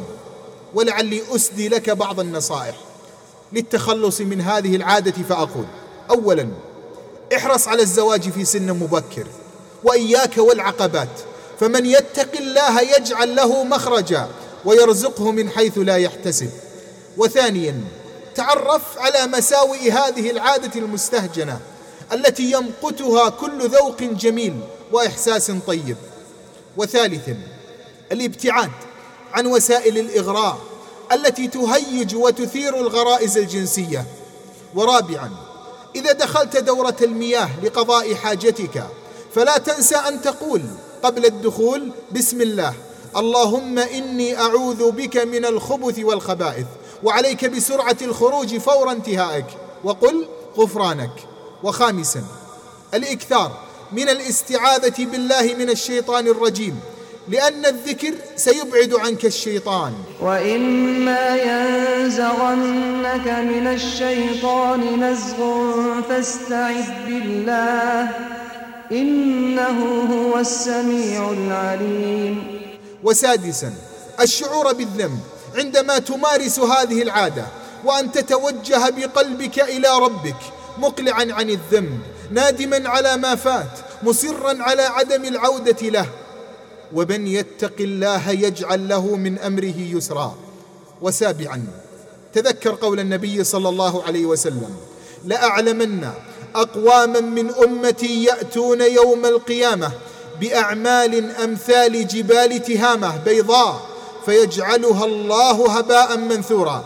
[0.73, 2.75] ولعلي أسدي لك بعض النصائح
[3.53, 5.23] للتخلص من هذه العادة.
[5.29, 5.65] فأقول
[6.09, 6.49] أولا
[7.35, 9.27] احرص على الزواج في سن مبكر.
[9.87, 11.09] وإياك والعقبات.
[11.59, 14.27] فمن يتق الله يجعل له مخرجا
[14.65, 16.49] ويرزقه من حيث لا يحتسب.
[17.17, 17.81] وثانيا
[18.35, 21.59] تعرف على مساوئ هذه العادة المستهجنة
[22.13, 24.59] التي يمقتها كل ذوق جميل
[24.91, 25.97] وإحساس طيب.
[26.77, 27.37] وثالثا
[28.11, 28.71] الابتعاد
[29.33, 30.57] عن وسائل الإغراء
[31.11, 34.05] التي تهيج وتثير الغرائز الجنسية.
[34.75, 35.31] ورابعا
[35.95, 38.83] إذا دخلت دورة المياه لقضاء حاجتك
[39.37, 40.61] فلا تنسى أن تقول
[41.03, 42.73] قبل الدخول بسم الله
[43.17, 46.65] اللهم إني أعوذ بك من الخبث والخبائث
[47.03, 49.45] وعليك بسرعة الخروج فور انتهائك
[49.83, 51.11] وقل غفرانك.
[51.63, 52.23] وخامسا
[52.93, 53.51] الإكثار
[53.91, 56.79] من الاستعاذة بالله من الشيطان الرجيم
[57.29, 59.93] لأن الذكر سيبعد عنك الشيطان.
[60.21, 68.09] وإما ينزغنك من الشيطان نزغ فاستعذ بالله.
[68.91, 69.79] إنه
[70.13, 72.61] هو السميع العليم.
[73.03, 73.73] وسادسا
[74.21, 75.19] الشعور بالذنب
[75.55, 77.45] عندما تمارس هذه العادة
[77.85, 80.35] وأن تتوجه بقلبك إلى ربك
[80.77, 81.99] مقلعا عن الذنب
[82.31, 86.05] نادما على ما فات مصرا على عدم العودة له.
[86.93, 90.35] ومن يتق الله يجعل له من أمره يسرا.
[91.01, 91.65] وسابعا
[92.33, 94.75] تذكر قول النبي صلى الله عليه وسلم
[95.25, 96.09] لأعلمن
[96.55, 99.91] أقواما من أمتي يأتون يوم القيامة
[100.41, 103.81] بأعمال أمثال جبال تهامة بيضاء
[104.25, 106.83] فيجعلها الله هباء منثورا.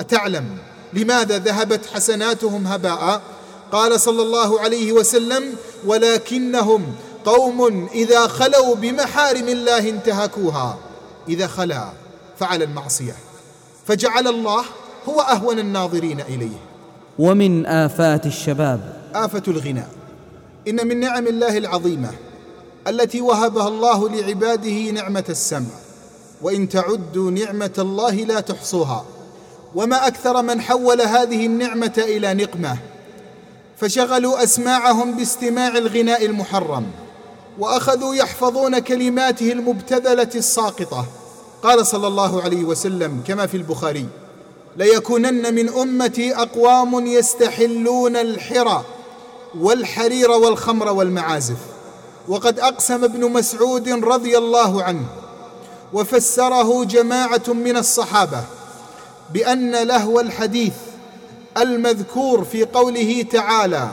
[0.00, 0.58] أتعلم
[0.92, 3.22] لماذا ذهبت حسناتهم هباء؟
[3.72, 10.78] قال صلى الله عليه وسلم ولكنهم قوم إذا خلوا بمحارم الله انتهكوها.
[11.28, 11.88] إذا خلا
[12.40, 13.16] فعل المعصية.
[13.86, 14.64] فجعل الله
[15.08, 16.65] هو أهون الناظرين إليه.
[17.18, 18.96] ومن آفات الشباب.
[19.14, 19.88] آفة الغناء
[20.68, 22.10] إن من نعم الله العظيمة
[22.88, 25.66] التي وهبها الله لعباده نعمة السمع.
[26.42, 29.04] وإن تعدوا نعمة الله لا تحصوها.
[29.74, 32.78] وما أكثر من حول هذه النعمة إلى نقمة.
[33.76, 36.86] فشغلوا أسماعهم باستماع الغناء المحرم.
[37.58, 41.06] وأخذوا يحفظون كلماته المبتذلة الساقطة.
[41.62, 44.06] قال صلى الله عليه وسلم كما في البخاري
[44.76, 48.84] ليكونن من أمتي أقوام يستحلون الحرى
[49.58, 51.56] والحرير والخمر والمعازف.
[52.28, 55.06] وقد أقسم ابن مسعود رضي الله عنه
[55.92, 58.44] وفسره جماعة من الصحابة
[59.34, 60.72] بأن لهو الحديث
[61.58, 63.88] المذكور في قوله تعالى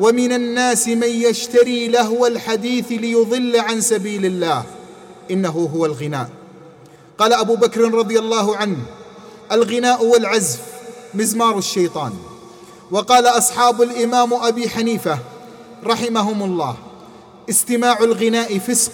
[0.00, 4.64] ومن الناس من يشتري لهو الحديث ليضل عن سبيل الله
[5.30, 6.28] إنه هو الغناء
[7.18, 8.76] قال أبو بكر رضي الله عنه
[9.52, 10.60] الغناء والعزف
[11.14, 12.12] مزمار الشيطان.
[12.90, 15.18] وقال أصحاب الإمام أبي حنيفة
[15.84, 16.76] رحمهم الله
[17.50, 18.92] استماع الغناء فسق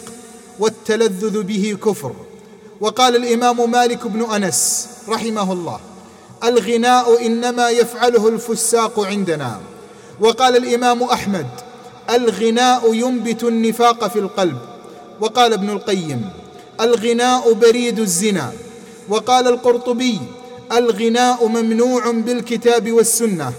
[0.59, 2.12] والتلذذ به كفر.
[2.81, 5.81] وقال الإمام مالك بن أنس رحمه الله
[6.45, 9.61] الغناء إنما يفعله الفساق عندنا.
[10.21, 11.47] وقال الإمام أحمد
[12.11, 14.59] الغناء ينبت النفاق في القلب.
[15.21, 16.31] وقال ابن القيم
[16.81, 18.52] الغناء بريد الزنا.
[19.09, 20.21] وقال القرطبي
[20.73, 23.52] الغناء ممنوع بالكتاب والسنة.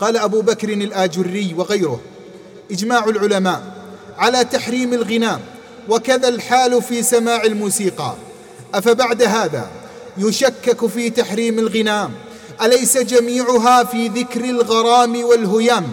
[0.00, 2.00] قال أبو بكر الآجري وغيره.
[2.70, 3.62] إجماع العلماء
[4.18, 5.40] على تحريم الغناء
[5.88, 8.14] وكذا الحال في سماع الموسيقى.
[8.74, 9.70] أفبعد هذا
[10.18, 12.10] يشكك في تحريم الغناء.
[12.62, 15.84] أليس جميعها في ذكر الغرام والهيام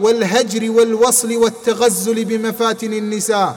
[0.00, 3.56] والهجر والوصل والتغزل بمفاتن النساء؟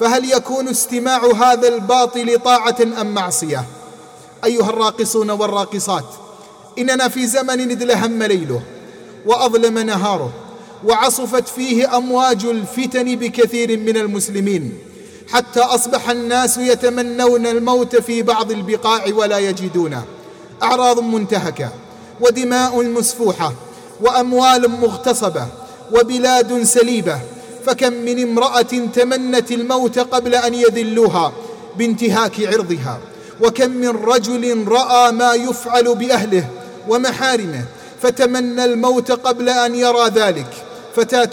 [0.00, 3.64] فهل يكون استماع هذا الباطل طاعة أم معصية؟
[4.44, 6.04] أيها الراقصون والراقصات
[6.78, 8.62] إننا في زمن ادلهم ليله
[9.26, 10.32] وأظلم نهاره
[10.84, 14.78] وعصفت فيه أمواج الفتن بكثير من المسلمين
[15.32, 20.04] حتى أصبح الناس يتمنون الموت في بعض البقاع ولا يجدونه
[20.62, 21.70] أعراض منتهكة
[22.20, 23.52] ودماء مسفوحة
[24.00, 25.46] وأموال مغتصبة
[25.92, 27.18] وبلاد سليبة
[27.66, 28.62] فكم من امرأة
[28.94, 31.32] تمنت الموت قبل أن يذلوها
[31.78, 32.98] بانتهاك عرضها.
[33.40, 36.48] وكم من رجل رأى ما يفعل بأهله
[36.88, 37.64] ومحارمه
[38.02, 40.46] فتمنى الموت قبل أن يرى ذلك.
[40.96, 41.30] فتاة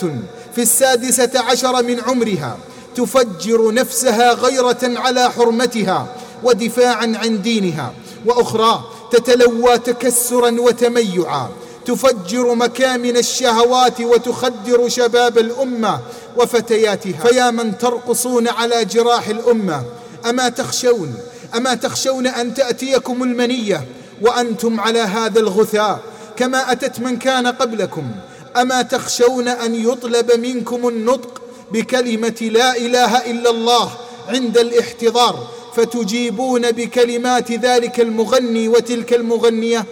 [0.56, 2.58] في السادسة عشر من عمرها
[2.95, 6.08] تفجر نفسها غيرة على حرمتها
[6.43, 7.93] ودفاعا عن دينها
[8.26, 11.49] وأخرى تتلوى تكسرا وتميعا.
[11.86, 15.99] تفجر مكامن الشهوات وتخدر شباب الأمة
[16.38, 17.28] وفتياتها.
[17.28, 19.84] فيا من ترقصون على جراح الأمة
[20.30, 21.16] أما تخشون
[21.56, 23.88] أما تخشون أن تأتيكم المنية
[24.22, 25.99] وأنتم على هذا الغثاء
[26.38, 28.12] كما أتت من كان قبلكم.
[28.58, 31.41] أما تخشون أن يطلب منكم النطق
[31.72, 33.91] بكلمة لا إله إلا الله
[34.28, 39.86] عند الاحتضار فتجيبون بكلمات ذلك المغني وتلك المغنية.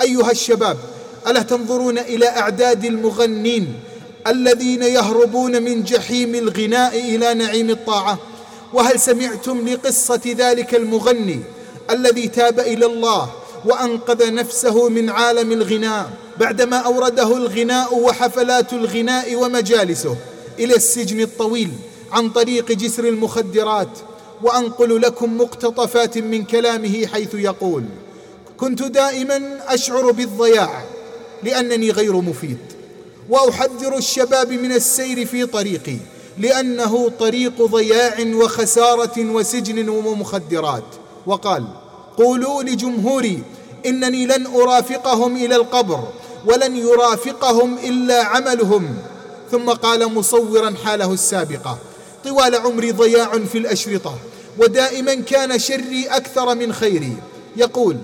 [0.00, 0.76] أيها الشباب
[1.26, 3.74] ألا تنظرون إلى أعداد المغنين
[4.26, 8.18] الذين يهربون من جحيم الغناء إلى نعيم الطاعة؟
[8.74, 11.40] وهل سمعتم لقصة ذلك المغني
[11.90, 13.30] الذي تاب إلى الله
[13.64, 16.10] وأنقذ نفسه من عالم الغناء
[16.40, 20.16] بعدما أورده الغناء وحفلات الغناء ومجالسه
[20.58, 21.70] إلى السجن الطويل
[22.12, 23.98] عن طريق جسر المخدرات؟
[24.42, 27.84] وأنقل لكم مقتطفات من كلامه حيث يقول
[28.56, 30.84] كنت دائما أشعر بالضياع
[31.42, 32.58] لأنني غير مفيد
[33.28, 35.96] وأحذر الشباب من السير في طريقي
[36.38, 40.84] لأنه طريق ضياع وخسارة وسجن ومخدرات.
[41.26, 41.64] وقال
[42.16, 43.42] قولوا لجمهوري
[43.86, 46.04] إنني لن أرافقهم إلى القبر
[46.46, 48.96] ولن يرافقهم إلا عملهم.
[49.50, 51.78] ثم قال مصورا حاله السابقة
[52.24, 54.14] طوال عمري ضياع في الأشرطة
[54.58, 57.16] ودائما كان شري أكثر من خيري.
[57.56, 57.96] يقول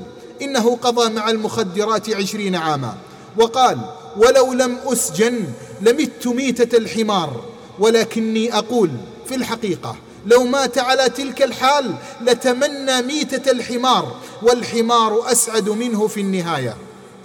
[0.43, 2.95] إنه قضى مع المخدرات عشرين عاما.
[3.39, 3.79] وقال
[4.17, 5.45] ولو لم أسجن
[5.81, 7.41] لمت ميتة الحمار.
[7.81, 8.91] ولكني أقول
[9.29, 16.77] في الحقيقة لو مات على تلك الحال لتمنى ميتة الحمار والحمار أسعد منه في النهاية.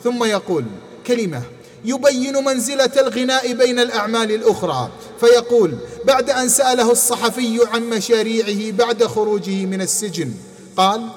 [0.04, 0.66] ثم يقول
[1.08, 1.42] كلمة
[1.86, 4.90] يبين منزلة الغناء بين الأعمال الأخرى
[5.20, 5.76] فيقول
[6.06, 10.32] بعد أن سأله الصحفي عن مشاريعه بعد خروجه من السجن
[10.78, 11.08] قال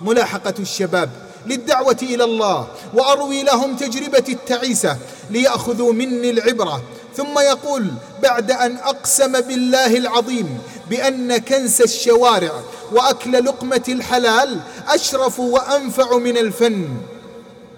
[0.00, 1.10] ملاحقة الشباب
[1.46, 4.98] للدعوة إلى الله وأروي لهم تجربتي التعيسة
[5.30, 6.82] ليأخذوا مني العبرة
[7.16, 7.90] ثم يقول
[8.22, 10.58] بعد أن أقسم بالله العظيم
[10.90, 12.52] بأن كنس الشوارع
[12.92, 16.88] وأكل لقمة الحلال أشرف وأنفع من الفن.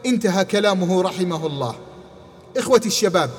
[0.06, 1.74] انتهى كلامه رحمه الله.
[2.56, 3.30] إخوتي الشباب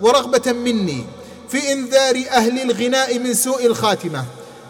[0.00, 1.04] ورغبة مني
[1.48, 4.24] في إنذار أهل الغناء من سوء الخاتمة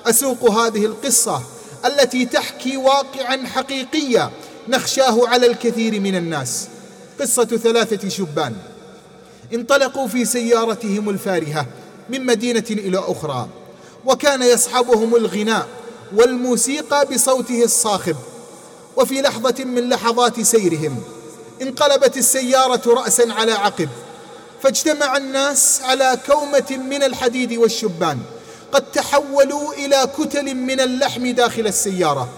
[0.07, 1.43] أسوق هذه القصة
[1.85, 4.31] التي تحكي واقعا حقيقيا
[4.69, 6.69] نخشاه على الكثير من الناس.
[7.21, 8.55] قصة ثلاثة شبان.
[9.55, 11.67] انطلقوا في سيارتهم الفارهة
[12.09, 13.49] من مدينة إلى أخرى
[14.05, 15.67] وكان يصحبهم الغناء
[16.17, 18.17] والموسيقى بصوته الصاخب.
[18.97, 21.03] وفي لحظة من لحظات سيرهم
[21.63, 23.89] انقلبت السيارة راسا على عقب
[24.63, 28.19] فاجتمع الناس على كومة من الحديد والشبان.
[28.73, 32.29] قد تحولوا إلى كتل من اللحم داخل السيارة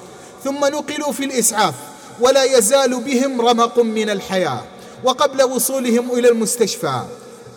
[0.44, 1.74] ثم نقلوا في الإسعاف
[2.20, 4.64] ولا يزال بهم رمق من الحياة.
[5.04, 7.02] وقبل وصولهم إلى المستشفى.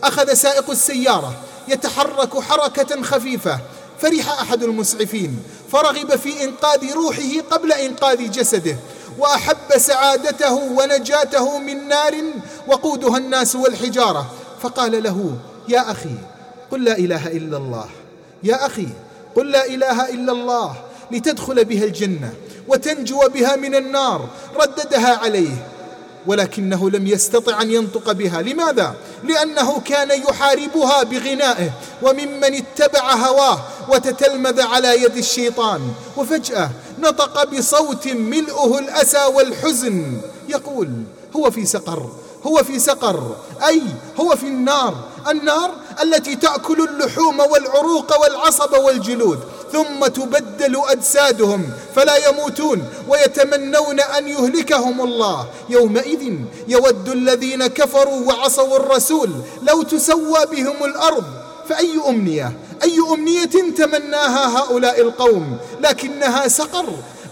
[0.03, 1.33] أخذ سائق السيارة
[1.67, 3.59] يتحرك حركة خفيفة
[3.99, 5.39] فرح أحد المسعفين
[5.71, 8.75] فرغب في إنقاذ روحه قبل إنقاذ جسده
[9.19, 12.15] وأحب سعادته ونجاته من نار
[12.67, 14.31] وقودها الناس والحجارة.
[14.61, 15.37] فقال له
[15.69, 16.15] يا أخي
[16.71, 17.85] قل لا إله إلا الله
[18.43, 18.87] يا أخي
[19.35, 20.75] قل لا إله إلا الله
[21.11, 22.33] لتدخل بها الجنة
[22.67, 25.67] وتنجو بها من النار رددها عليه
[26.28, 28.41] ولكنه لم يستطع أن ينطق بها.
[28.41, 31.69] لماذا؟ لأنه كان يحاربها بغنائه
[32.01, 35.93] وممن اتبع هواه وتتلمذ على يد الشيطان.
[36.17, 36.69] وفجأة
[36.99, 40.21] نطق بصوت ملؤه الأسى والحزن.
[40.49, 40.89] يقول
[41.36, 42.09] هو في سقر.
[42.47, 43.35] هو في سقر
[43.67, 43.81] أي
[44.19, 44.95] هو في النار
[45.29, 45.71] النار
[46.03, 49.39] التي تأكل اللحوم والعروق والعصب والجلود
[49.73, 55.47] ثم تبدل أجسادهم فلا يموتون ويتمنون أن يهلكهم الله.
[55.69, 56.33] يومئذ
[56.67, 59.29] يود الذين كفروا وعصوا الرسول
[59.63, 61.23] لو تسوى بهم الأرض
[61.69, 62.51] فأي أمنية؟
[62.83, 66.85] أي أمنية تمناها هؤلاء القوم؟ لكنها سقر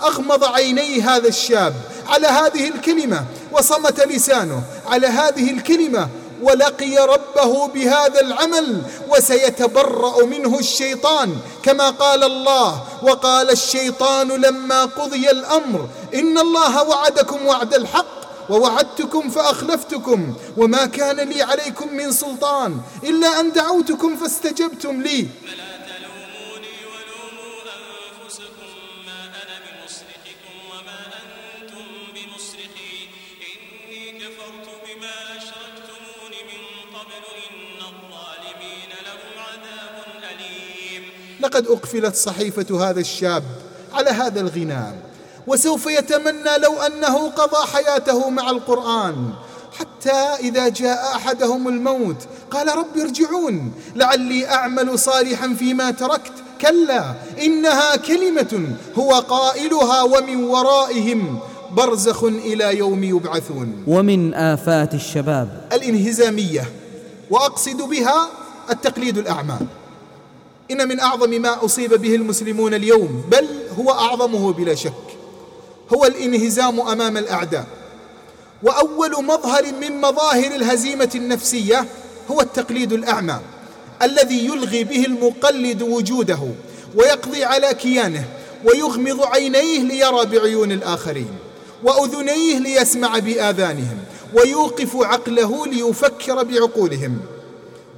[0.03, 1.73] أغمض عيني هذا الشاب
[2.07, 6.09] على هذه الكلمة وصمت لسانه على هذه الكلمة
[6.41, 15.87] ولقي ربه بهذا العمل وسيتبرأ منه الشيطان كما قال الله وقال الشيطان لما قضي الأمر
[16.13, 23.51] إن الله وعدكم وعد الحق ووعدتكم فأخلفتكم وما كان لي عليكم من سلطان إلا أن
[23.51, 25.27] دعوتكم فاستجبتم لي.
[41.41, 43.43] لقد أقفلت صحيفة هذا الشاب
[43.93, 44.95] على هذا الغناء
[45.47, 49.29] وسوف يتمنى لو أنه قضى حياته مع القرآن
[49.79, 52.17] حتى إذا جاء أحدهم الموت
[52.51, 61.39] قال رب ارجعون لعلي أعمل صالحا فيما تركت كلا إنها كلمة هو قائلها ومن ورائهم
[61.71, 63.83] برزخ إلى يوم يبعثون.
[63.87, 65.67] ومن آفات الشباب.
[65.73, 66.71] الإنهزامية
[67.29, 68.27] وأقصد بها
[68.69, 69.57] التقليد الأعمى.
[70.71, 73.47] إن من أعظم ما أصيب به المسلمون اليوم بل
[73.79, 74.93] هو أعظمه بلا شك
[75.93, 77.65] هو الانهزام أمام الأعداء.
[78.63, 81.85] وأول مظهر من مظاهر الهزيمة النفسية
[82.31, 83.39] هو التقليد الأعمى
[84.01, 86.39] الذي يلغي به المقلد وجوده
[86.95, 88.25] ويقضي على كيانه
[88.65, 91.35] ويغمض عينيه ليرى بعيون الآخرين
[91.83, 93.97] وأذنيه ليسمع بآذانهم
[94.33, 97.17] ويوقف عقله ليفكر بعقولهم.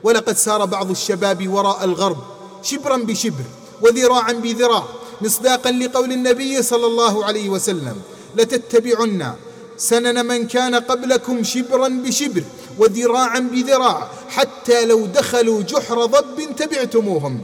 [0.03, 2.17] ولقد سار بعض الشباب وراء الغرب
[2.63, 3.43] شبرا بشبر
[3.81, 4.83] وذراعا بذراع
[5.21, 7.95] مصداقا لقول النبي صلى الله عليه وسلم
[8.37, 9.33] لتتبعن
[9.77, 12.43] سنن من كان قبلكم شبرا بشبر
[12.79, 17.41] وذراعا بذراع حتى لو دخلوا جحر ضب تبعتموهم.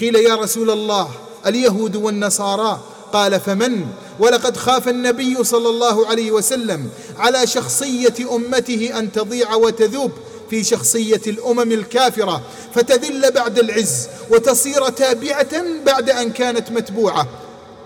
[0.00, 1.08] قيل يا رسول الله
[1.46, 2.80] اليهود والنصارى.
[3.12, 3.86] قال فمن؟
[4.20, 6.88] ولقد خاف النبي صلى الله عليه وسلم
[7.18, 10.12] على شخصية أمته أن تضيع وتذوب
[10.50, 12.42] في شخصية الأمم الكافرة
[12.74, 17.28] فتذل بعد العز وتصير تابعة بعد أن كانت متبوعة.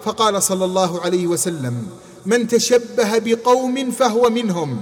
[0.05, 1.87] فقال صلى الله عليه وسلم
[2.27, 4.81] من تشبه بقوم فهو منهم.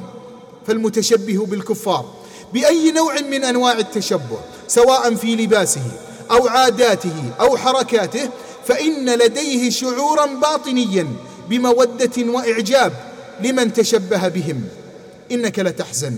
[0.66, 2.14] فالمتشبه بالكفار
[2.54, 5.82] بأي نوع من أنواع التشبه سواء في لباسه
[6.30, 8.30] أو عاداته أو حركاته
[8.66, 11.08] فإن لديه شعورا باطنيا
[11.48, 12.92] بمودة وإعجاب
[13.40, 14.64] لمن تشبه بهم.
[15.32, 16.16] إنك لتحزن.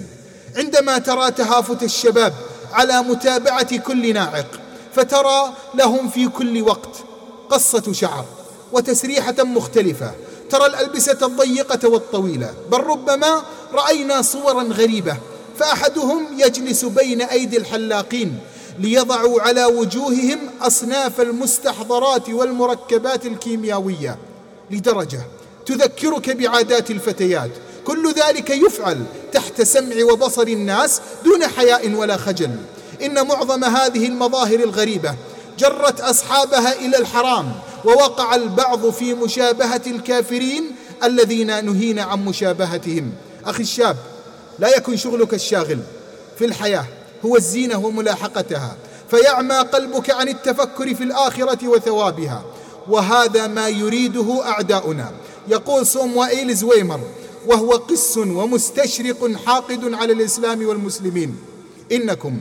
[0.56, 2.34] عندما ترى تهافت الشباب
[2.72, 4.46] على متابعة كل ناعق
[4.94, 6.96] فترى لهم في كل وقت
[7.50, 8.24] قصة شعر
[8.72, 10.12] وتسريحة مختلفة
[10.50, 13.42] ترى الألبسة الضيقة والطويلة بل ربما
[13.72, 15.16] رأينا صورا غريبة
[15.58, 18.38] فأحدهم يجلس بين أيدي الحلاقين
[18.78, 24.18] ليضعوا على وجوههم أصناف المستحضرات والمركبات الكيميائية
[24.70, 25.20] لدرجة
[25.66, 27.50] تذكرك بعادات الفتيات.
[27.84, 32.50] كل ذلك يفعل تحت سمع وبصر الناس دون حياء ولا خجل.
[33.02, 35.14] إن معظم هذه المظاهر الغريبة
[35.58, 37.52] جرت أصحابها إلى الحرام
[37.84, 43.12] ووقع البعض في مشابهة الكافرين الذين نهينا عن مشابهتهم.
[43.46, 43.96] أخي الشاب
[44.58, 45.78] لا يكن شغلك الشاغل
[46.38, 46.84] في الحياة
[47.24, 48.76] هو الزينة وملاحقتها
[49.10, 52.44] فيعمى قلبك عن التفكر في الآخرة وثوابها
[52.88, 55.10] وهذا ما يريده أعداؤنا.
[55.48, 57.00] يقول صوموائيل زويمر
[57.46, 61.36] وهو قس ومستشرق حاقد على الإسلام والمسلمين.
[61.92, 62.36] إنكم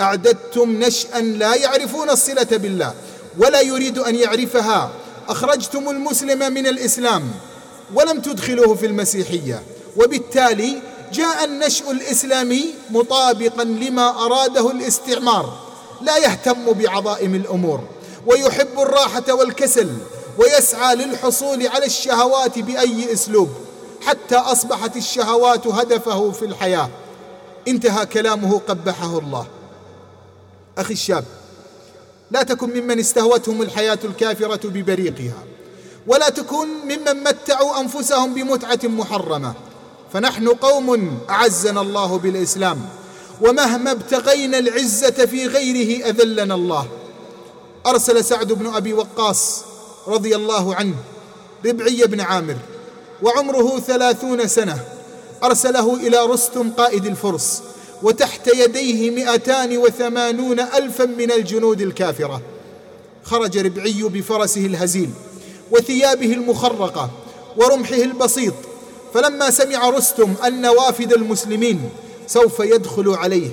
[0.00, 2.94] أعددتم نشأ لا يعرفون الصلة بالله
[3.38, 4.90] ولا يريد أن يعرفها.
[5.28, 7.30] أخرجتم المسلم من الإسلام
[7.94, 9.62] ولم تدخلوه في المسيحية.
[9.96, 10.82] وبالتالي
[11.12, 15.58] جاء النشء الإسلامي مطابقا لما أراده الاستعمار.
[16.02, 17.80] لا يهتم بعظائم الأمور.
[18.26, 19.88] ويحب الراحة والكسل.
[20.38, 23.48] ويسعى للحصول على الشهوات بأي أسلوب.
[24.00, 26.88] حتى أصبحت الشهوات هدفه في الحياة.
[27.68, 29.46] انتهى كلامه قبحه الله.
[30.78, 31.24] أخي الشاب
[32.30, 35.42] لا تكن ممن استهوتهم الحياة الكافرة ببريقها
[36.06, 39.54] ولا تكن ممن متعوا أنفسهم بمتعة محرمة.
[40.12, 42.88] فنحن قوم أعزنا الله بالإسلام
[43.40, 46.86] ومهما ابتغينا العزة في غيره أذلنا الله.
[47.86, 49.64] أرسل سعد بن أبي وقاص
[50.06, 50.94] رضي الله عنه
[51.66, 52.56] ربعي بن عامر.
[53.22, 54.78] وعمره ثلاثون سنة.
[55.44, 57.62] أرسله إلى رستم قائد الفرس
[58.02, 62.40] وتحت يديه مئتان وثمانون الفا من الجنود الكافرة.
[63.24, 65.10] خرج ربعي بفرسه الهزيل
[65.70, 67.10] وثيابه المخرقة
[67.56, 68.54] ورمحه البسيط.
[69.14, 71.90] فلما سمع رستم أن وافد المسلمين
[72.26, 73.50] سوف يدخل عليه.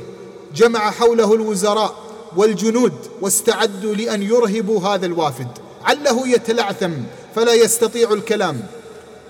[0.55, 1.95] جمع حوله الوزراء
[2.37, 5.47] والجنود واستعدوا لأن يرهبوا هذا الوافد.
[5.83, 6.91] عله يتلعثم
[7.35, 8.63] فلا يستطيع الكلام.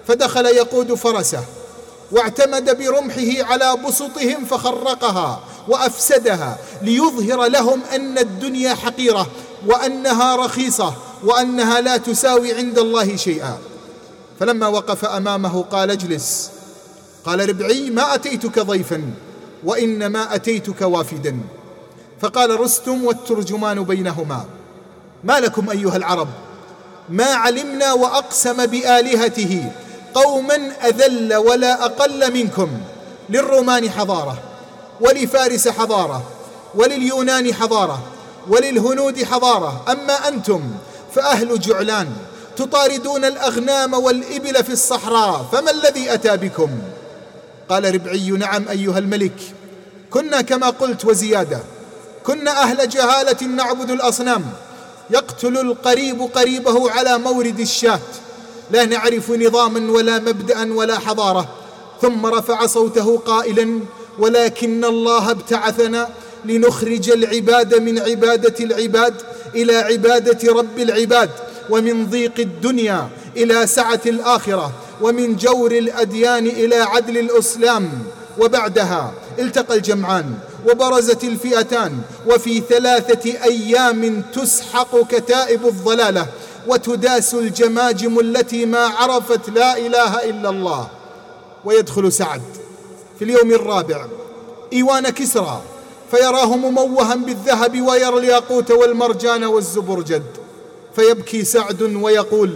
[0.07, 1.43] فدخل يقود فرسه
[2.11, 9.27] واعتمد برمحه على بسطهم فخرقها وأفسدها ليظهر لهم أن الدنيا حقيرة
[9.67, 10.93] وأنها رخيصة
[11.23, 13.57] وأنها لا تساوي عند الله شيئا.
[14.39, 16.51] فلما وقف أمامه قال اجلس.
[17.25, 19.11] قال ربعي ما أتيتك ضيفا؟
[19.63, 21.39] وانما أتيتك وافدا.
[22.21, 24.45] فقال رستم والترجمان بينهما.
[25.23, 26.27] ما لكم أيها العرب؟
[27.09, 29.71] ما علمنا وأقسم بآلهته
[30.13, 32.69] قوما أذل ولا أقل منكم
[33.29, 34.37] للرومان حضارة
[35.01, 36.23] ولفارس حضارة
[36.75, 38.03] ولليونان حضارة
[38.47, 39.85] وللهنود حضارة.
[39.89, 40.61] أما أنتم
[41.15, 42.07] فأهل جعلان
[42.57, 46.69] تطاردون الأغنام والإبل في الصحراء فما الذي أتى بكم؟
[47.69, 49.41] قال ربعي نعم أيها الملك
[50.09, 51.59] كنا كما قلت وزيادة
[52.23, 54.45] كنا أهل جهالة نعبد الأصنام
[55.09, 57.99] يقتل القريب قريبه على مورد الشاة.
[58.71, 61.47] لا نعرف نظاما ولا مبدا ولا حضارة.
[62.01, 63.79] ثم رفع صوته قائلا
[64.19, 66.09] ولكن الله ابتعثنا
[66.45, 69.13] لنخرج العباد من عبادة العباد
[69.55, 71.29] إلى عبادة رب العباد
[71.69, 77.89] ومن ضيق الدنيا إلى سعة الآخرة ومن جور الأديان إلى عدل الإسلام.
[78.39, 80.33] وبعدها التقى الجمعان
[80.69, 86.25] وبرزت الفئتان وفي ثلاثة أيام تسحق كتائب الضلالة
[86.67, 90.87] وتداس الجماجم التي ما عرفت لا إله إلا الله.
[91.65, 92.41] ويدخل سعد
[93.19, 94.05] في اليوم الرابع.
[94.73, 95.61] إيوان كسرى
[96.11, 100.23] فيراه مموها بالذهب ويرى الياقوت والمرجان والزبرجد
[100.95, 102.51] فيبكي سعد ويقول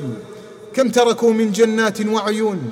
[0.74, 2.72] كم تركوا من جنات وعيون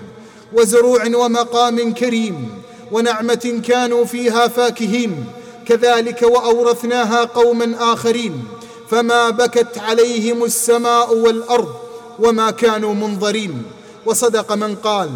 [0.54, 2.62] وزروع ومقام كريم
[2.92, 5.26] ونعمة كانوا فيها فاكهين
[5.66, 8.44] كذلك وأورثناها قوما آخرين.
[8.90, 11.74] فما بكت عليهم السماء والأرض
[12.20, 13.64] وما كانوا منظرين.
[14.06, 15.10] وصدق من قال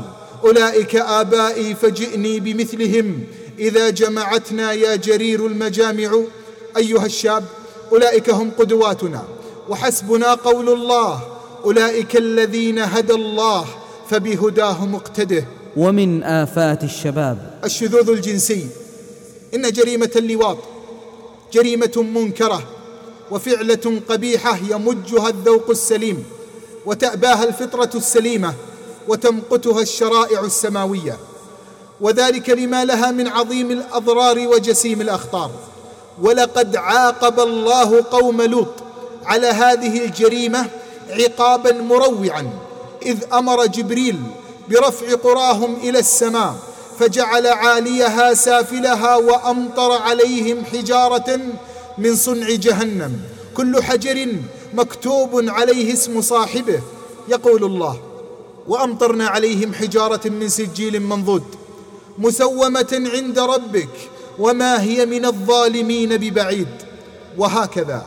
[0.44, 3.24] أولئك آبائي فجئني بمثلهم
[3.60, 6.22] إذا جمعتنا يا جرير المجامع.
[6.78, 7.44] أيها الشاب
[7.92, 9.24] أولئك هم قدواتنا
[9.70, 11.22] وحسبنا قول الله
[11.66, 13.66] أولئك الذين هدى الله
[14.10, 15.46] فبهداه مقتده
[15.78, 17.60] ومن آفات الشباب.
[17.64, 18.68] الشذوذ الجنسي.
[19.56, 20.58] إن جريمة اللواط
[21.54, 22.64] جريمة منكرة.
[23.32, 26.26] وفعلة قبيحة يمجها الذوق السليم
[26.86, 28.54] وتأباها الفطرة السليمة
[29.08, 31.18] وتمقتها الشرائع السماوية.
[32.02, 35.52] وذلك لما لها من عظيم الأضرار وجسيم الأخطار.
[36.22, 38.74] ولقد عاقب الله قوم لوط
[39.26, 40.66] على هذه الجريمة
[41.10, 42.50] عقابا مروعا
[43.06, 44.20] إذ أمر جبريل
[44.70, 46.56] برفع قراهم إلى السماء
[47.00, 51.40] فجعل عاليها سافلها وأمطر عليهم حجارة
[51.98, 53.20] من صنع جهنم.
[53.54, 54.28] كل حجر
[54.74, 56.82] مكتوب عليه اسم صاحبه.
[57.30, 58.00] يقول الله
[58.68, 61.44] وأمطرنا عليهم حجارة من سجيل منضود.
[62.18, 63.90] مسومة عند ربك
[64.40, 66.68] وما هي من الظالمين ببعيد.
[67.38, 68.06] وهكذا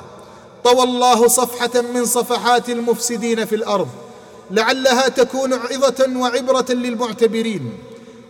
[0.64, 3.89] طوى الله صفحة من صفحات المفسدين في الأرض.
[4.51, 7.72] لعلها تكون عظة وعبرة للمعتبرين.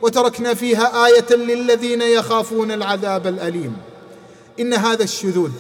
[0.03, 3.77] وتركنا فيها آية للذين يخافون العذاب الأليم.
[4.61, 5.51] إن هذا الشذوذ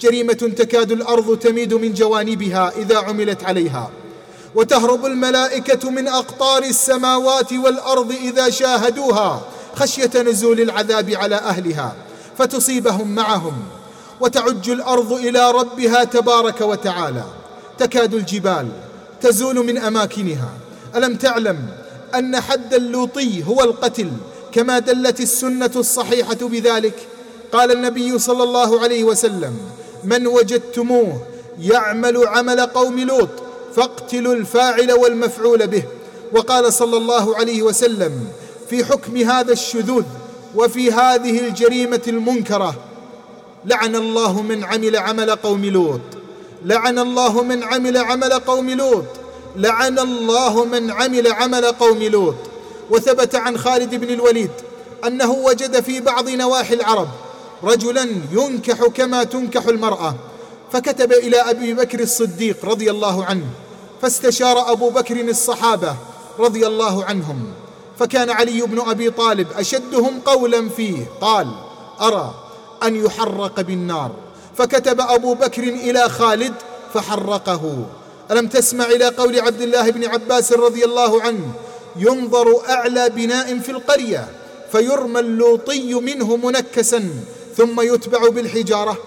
[0.00, 3.90] جريمة تكاد الأرض تميد من جوانبها إذا عملت عليها.
[4.54, 9.42] وتهرب الملائكة من أقطار السماوات والأرض إذا شاهدوها
[9.74, 11.96] خشية نزول العذاب على أهلها
[12.38, 13.54] فتصيبهم معهم.
[14.20, 17.24] وتعج الأرض إلى ربها تبارك وتعالى.
[17.78, 18.68] تكاد الجبال
[19.20, 20.50] تزول من أماكنها.
[20.96, 21.68] ألم تعلم
[22.14, 24.10] أن حد اللوطي هو القتل؟
[24.52, 26.94] كما دلت السنة الصحيحة بذلك
[27.54, 29.58] قال النبي صلى الله عليه وسلم
[30.04, 31.22] من وجدتموه
[31.60, 33.28] يعمل عمل قوم لوط
[33.76, 35.82] فاقتلوا الفاعل والمفعول به.
[36.32, 38.12] وقال صلى الله عليه وسلم
[38.70, 40.04] في حكم هذا الشذوذ
[40.54, 42.74] وفي هذه الجريمة المنكرة
[43.64, 46.00] لعن الله من عمل عمل قوم لوط
[46.64, 49.04] لعن الله من عمل عمل قوم لوط
[49.56, 52.34] لعن الله من عمل عمل قوم لوط.
[52.90, 54.50] وثبت عن خالد بن الوليد
[55.06, 57.08] أنه وجد في بعض نواحي العرب
[57.62, 60.14] رجلا ينكح كما تنكح المرأة.
[60.72, 63.46] فكتب إلى أبي بكر الصديق رضي الله عنه
[64.02, 65.96] فاستشار أبو بكر الصحابة
[66.38, 67.44] رضي الله عنهم.
[67.98, 71.48] فكان علي بن أبي طالب أشدهم قولا فيه قال
[72.00, 72.34] أرى
[72.82, 74.10] أن يحرق بالنار.
[74.58, 76.54] فكتب أبو بكر إلى خالد
[76.94, 77.86] فحرقه.
[78.30, 81.52] ألم تسمع إلى قول عبد الله بن عباس رضي الله عنه
[81.96, 84.28] ينظر أعلى بناء في القرية
[84.72, 87.10] فيرمى اللوطي منه منكسا
[87.56, 88.98] ثم يتبع بالحجارة.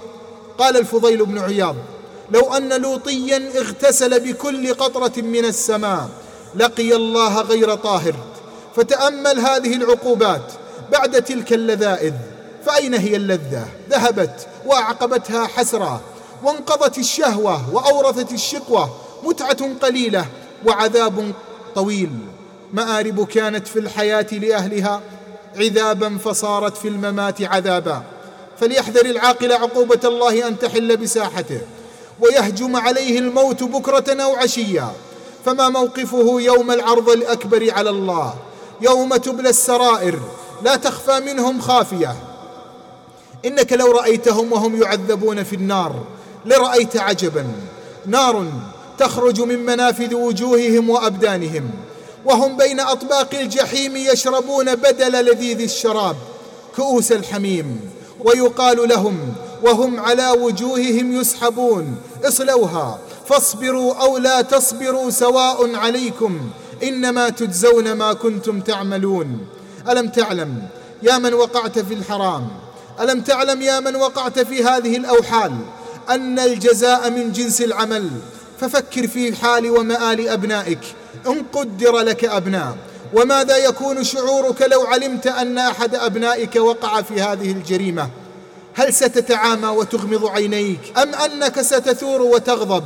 [0.58, 1.76] قال الفضيل بن عياض
[2.32, 6.10] لو أن لوطيا اغتسل بكل قطرة من السماء
[6.56, 8.16] لقي الله غير طاهر.
[8.76, 10.52] فتأمل هذه العقوبات
[10.92, 12.14] بعد تلك اللذائذ.
[12.66, 16.02] فأين هي اللذة؟ ذهبت وأعقبتها حسرة
[16.44, 20.26] وانقضت الشهوة وأورثت الشقوة متعة قليلة
[20.66, 21.32] وعذاب
[21.76, 22.10] طويل.
[22.74, 25.02] مآرب كانت في الحياة لأهلها
[25.58, 28.04] عذابا فصارت في الممات عذابا.
[28.60, 31.62] فليحذر العاقل عقوبة الله أن تحل بساحته
[32.20, 34.92] ويهجم عليه الموت بكرة أو عشيا
[35.46, 38.34] فما موقفه يوم العرض الأكبر على الله؟
[38.82, 40.20] يوم تبلى السرائر
[40.64, 42.16] لا تخفى منهم خافية.
[43.46, 46.04] إنك لو رأيتهم وهم يعذبون في النار
[46.46, 47.48] لرأيت عجبا.
[48.06, 48.46] نار
[49.00, 51.72] تخرج من منافذ وجوههم وأبدانهم
[52.26, 56.16] وهم بين أطباق الجحيم يشربون بدل لذيذ الشراب
[56.76, 57.97] كؤوس الحميم.
[58.20, 61.96] ويقال لهم وهم على وجوههم يسحبون.
[62.24, 63.00] اصلوها
[63.30, 66.40] فاصبروا أو لا تصبروا سواء عليكم.
[66.84, 69.48] إنما تجزون ما كنتم تعملون.
[69.90, 70.68] ألم تعلم
[71.04, 72.48] يا من وقعت في الحرام؟
[73.00, 75.52] ألم تعلم يا من وقعت في هذه الأوحال؟
[76.10, 78.10] أن الجزاء من جنس العمل.
[78.62, 80.80] ففكر في حال ومآل أبنائك.
[81.28, 82.78] إن قدر لك أبناء.
[83.14, 88.10] وماذا يكون شعورك لو علمت أن أحد أبنائك وقع في هذه الجريمة؟
[88.74, 92.84] هل ستتعامى وتغمض عينيك؟ أم أنك ستثور وتغضب؟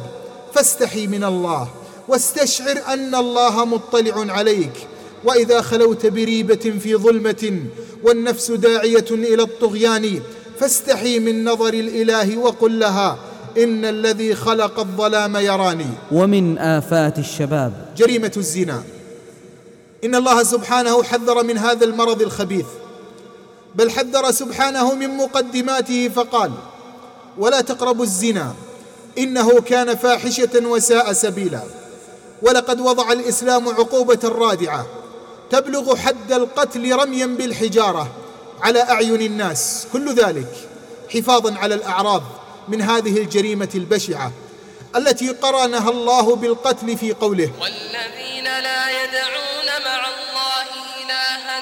[0.53, 1.67] فاستحي من الله
[2.07, 4.88] واستشعر أن الله مطلع عليك.
[5.24, 7.59] وإذا خلوت بريبة في ظلمة
[8.03, 10.22] والنفس داعية إلى الطغيان
[10.59, 13.17] فاستحي من نظر الإله وقل لها
[13.57, 15.86] إن الذي خلق الظلام يراني.
[16.11, 17.74] ومن آفات الشباب.
[17.97, 18.84] جريمة الزنا.
[20.04, 22.66] إن الله سبحانه حذر من هذا المرض الخبيث.
[23.76, 26.52] بل حذر سبحانه من مقدماته فقال
[27.38, 28.54] ولا تقربوا الزنا
[29.18, 31.62] إنه كان فاحشة وساء سبيلا.
[32.41, 34.86] ولقد وضع الإسلام عقوبة رادعة
[35.49, 38.08] تبلغ حد القتل رميا بالحجارة
[38.62, 39.88] على أعين الناس.
[39.93, 40.70] كل ذلك
[41.14, 42.24] حفاظا على الأعراض
[42.68, 44.32] من هذه الجريمة البشعة
[44.95, 47.51] التي قرنها الله بالقتل في قوله.
[47.61, 50.65] والذين لا يدعون مع الله
[51.03, 51.59] إلها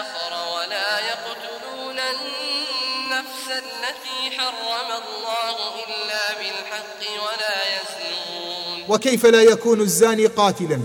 [0.00, 5.56] آخر ولا يقتلون النفس التي حرم الله
[5.88, 8.84] إلا بالحق ولا يزنون.
[8.88, 10.80] وكيف لا يكون الزاني قاتلا؟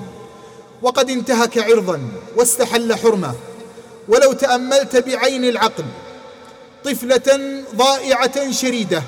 [0.81, 3.35] وقد انتهك عرضا واستحل حرمه.
[4.07, 5.85] ولو تأملت بعين العقل
[6.85, 9.03] طفلة ضائعة شريدة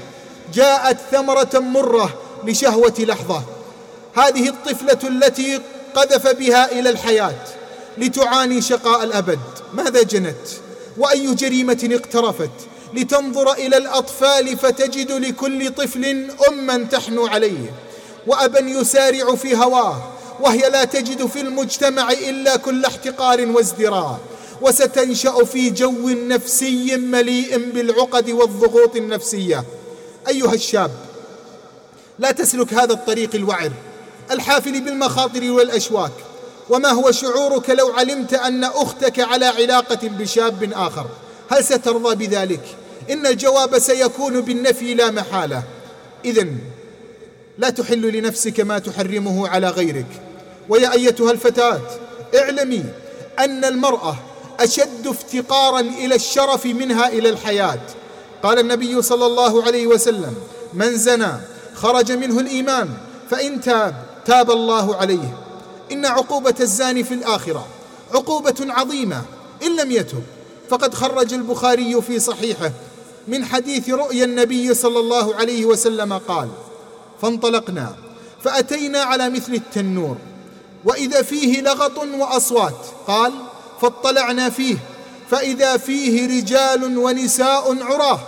[0.54, 3.44] جاءت ثمرة مرة لشهوة لحظة.
[4.14, 5.62] هذه الطفلة التي
[5.96, 7.36] قذف بها إلى الحياة
[7.98, 9.40] لتعاني شقاء الأبد.
[9.74, 10.48] ماذا جنت؟
[10.98, 12.52] وأي جريمة اقترفت
[12.94, 17.74] لتنظر إلى الأطفال فتجد لكل طفل أما تحنو عليه
[18.28, 20.04] وأبا يسارع في هواه
[20.40, 24.20] وهي لا تجد في المجتمع إلا كل احتقار وازدراء.
[24.62, 29.64] وستنشأ في جو نفسي مليء بالعقد والضغوط النفسية.
[30.28, 30.92] أيها الشاب
[32.20, 33.72] لا تسلك هذا الطريق الوعر
[34.32, 36.12] الحافل بالمخاطر والأشواك.
[36.70, 41.06] وما هو شعورك لو علمت أن أختك على علاقة بشاب آخر؟
[41.50, 42.62] هل سترضى بذلك؟
[43.10, 45.64] إن الجواب سيكون بالنفي لا محالة.
[46.26, 46.48] اذا
[47.58, 50.22] لا تحل لنفسك ما تحرمه على غيرك.
[50.70, 51.82] ويا أيتها الفتاة
[52.36, 52.86] اعلمي
[53.40, 54.16] أن المرأة
[54.60, 57.80] أشد افتقارا إلى الشرف منها إلى الحياة.
[58.44, 60.36] قال النبي صلى الله عليه وسلم
[60.74, 61.32] من زنى
[61.82, 62.90] خرج منه الإيمان
[63.30, 65.38] فإن تاب تاب الله عليه.
[65.92, 67.68] إن عقوبة الزاني في الآخرة
[68.14, 69.22] عقوبة عظيمة
[69.64, 70.24] إن لم يتب.
[70.70, 72.72] فقد خرج البخاري في صحيحه
[73.28, 76.50] من حديث رؤيا النبي صلى الله عليه وسلم قال
[77.22, 77.96] فانطلقنا
[78.44, 80.18] فأتينا على مثل التنور
[80.86, 82.86] وإذا فيه لغط وأصوات.
[83.08, 83.34] قال
[83.82, 84.78] فاطلعنا فيه
[85.32, 88.20] فإذا فيه رجال ونساء عراه.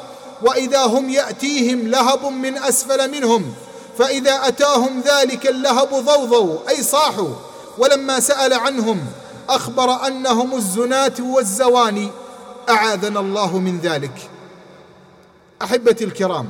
[0.44, 3.54] وإذا هم يأتيهم لهب من أسفل منهم
[3.98, 7.36] فإذا أتاهم ذلك اللهب ضوضوا أي صاحوا.
[7.78, 9.06] ولما سأل عنهم
[9.50, 12.10] أخبر أنهم الزناة والزواني
[12.70, 14.30] أعاذنا الله من ذلك.
[15.62, 16.48] أحبتي الكرام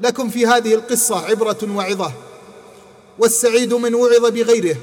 [0.00, 2.12] لكم في هذه القصة عبرة وعظة
[3.18, 4.76] والسعيد من وعظ بغيره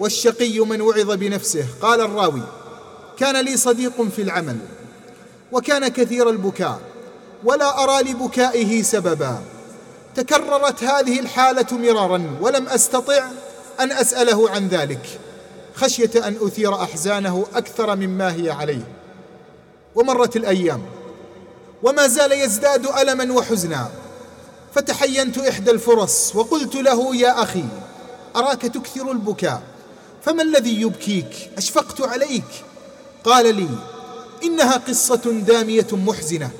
[0.00, 1.64] والشقي من وعظ بنفسه.
[1.82, 2.42] قال الراوي
[3.18, 4.58] كان لي صديق في العمل
[5.52, 6.91] وكان كثير البكاء
[7.44, 9.42] ولا أرى لبكائه سببا.
[10.14, 13.24] تكررت هذه الحالة مرارا ولم أستطع
[13.80, 15.20] أن أسأله عن ذلك.
[15.74, 18.84] خشية أن أثير أحزانه أكثر مما هي عليه.
[19.94, 20.82] ومرت الأيام.
[21.82, 23.90] وما زال يزداد ألما وحزنا.
[24.74, 27.64] فتحينت إحدى الفرص وقلت له يا أخي
[28.36, 29.62] أراك تكثر البكاء.
[30.24, 32.64] فما الذي يبكيك؟ أشفقت عليك.
[33.24, 33.68] قال لي
[34.44, 36.50] إنها قصة دامية محزنة.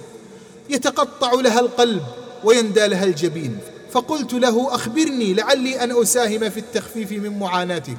[0.70, 2.02] يتقطع لها القلب
[2.44, 3.58] ويندى لها الجبين.
[3.92, 7.98] فقلت له أخبرني لعلي أن أساهم في التخفيف من معاناتك.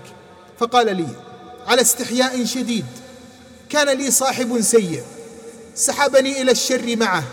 [0.59, 1.07] فقال لي
[1.67, 2.85] على استحياء شديد
[3.69, 5.03] كان لي صاحب سيء
[5.75, 7.23] سحبني إلى الشر معه.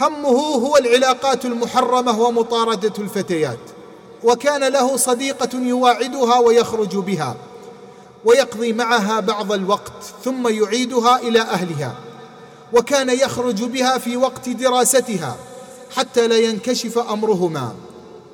[0.00, 3.58] همه هو العلاقات المحرمة ومطاردة الفتيات
[4.24, 7.36] وكان له صديقة يواعدها ويخرج بها
[8.24, 9.92] ويقضي معها بعض الوقت
[10.24, 11.94] ثم يعيدها إلى أهلها.
[12.72, 15.36] وكان يخرج بها في وقت دراستها
[15.96, 17.74] حتى لا ينكشف أمرهما.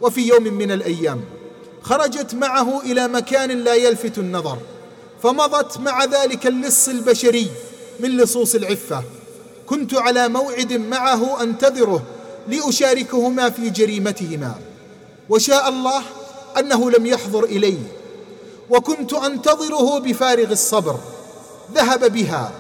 [0.03, 1.20] وفي يوم من الأيام
[1.82, 4.59] خرجت معه إلى مكان لا يلفت النظر
[5.22, 7.51] فمضت مع ذلك اللص البشري
[8.01, 9.03] من لصوص العفة.
[9.66, 12.03] كنت على موعد معه أنتظره
[12.49, 14.55] لأشاركهما في جريمتهما.
[15.28, 16.03] وشاء الله
[16.59, 17.78] أنه لم يحضر الي
[18.70, 20.97] وكنت أنتظره بفارغ الصبر.
[21.74, 22.53] ذهب بها.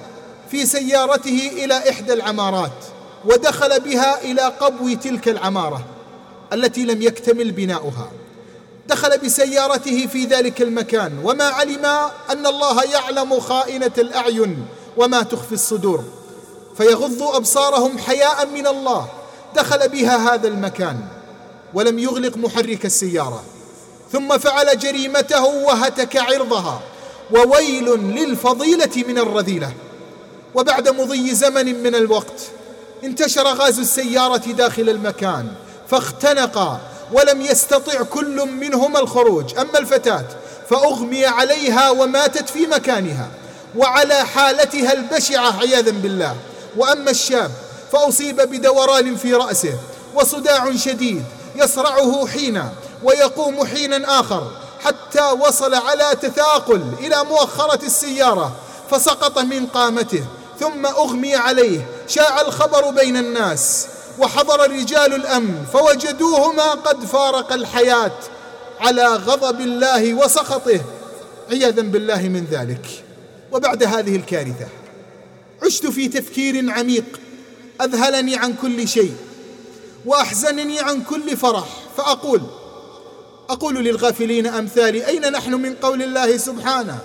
[0.50, 2.84] في سيارته إلى إحدى العمارات
[3.24, 5.84] ودخل بها إلى قبو تلك العمارة
[6.52, 8.10] التي لم يكتمل بناؤها.
[8.88, 11.84] دخل بسيارته في ذلك المكان وما علم
[12.30, 16.04] أن الله يعلم خائنة الأعين وما تخفي الصدور
[16.76, 19.08] فيغضوا أبصارهم حياء من الله.
[19.56, 21.00] دخل بها هذا المكان
[21.74, 23.42] ولم يغلق محرك السيارة.
[24.12, 26.80] ثم فعل جريمته وهتك عرضها
[27.30, 29.72] وويل للفضيلة من الرذيلة.
[30.58, 32.40] وبعد مضي زمن من الوقت
[33.04, 35.48] انتشر غاز السيارة داخل المكان
[35.90, 36.80] فاختنقا
[37.12, 39.58] ولم يستطع كل منهما الخروج.
[39.58, 40.24] أما الفتاة
[40.70, 43.28] فأغمي عليها وماتت في مكانها
[43.76, 46.36] وعلى حالتها البشعة عياذا بالله.
[46.76, 47.50] وأما الشاب
[47.92, 49.74] فأصيب بدوران في رأسه
[50.14, 51.24] وصداع شديد
[51.56, 54.50] يصرعه حينا ويقوم حينا آخر
[54.80, 58.52] حتى وصل على تثاقل إلى مؤخرة السيارة
[58.90, 60.24] فسقط من قامته.
[60.60, 63.86] ثم أغمي عليه شاع الخبر بين الناس
[64.18, 68.18] وحضر رجال الأمن فوجدوهما قد فارق الحياة
[68.80, 70.80] على غضب الله وسخطه.
[71.50, 73.04] عياذا بالله من ذلك.
[73.52, 74.68] وبعد هذه الكارثة
[75.62, 77.20] عشت في تفكير عميق
[77.80, 79.14] أذهلني عن كل شيء
[80.06, 81.66] وأحزنني عن كل فرح.
[81.96, 82.42] فأقول
[83.50, 86.98] أقول للغافلين أمثالي أين نحن من قول الله سبحانه؟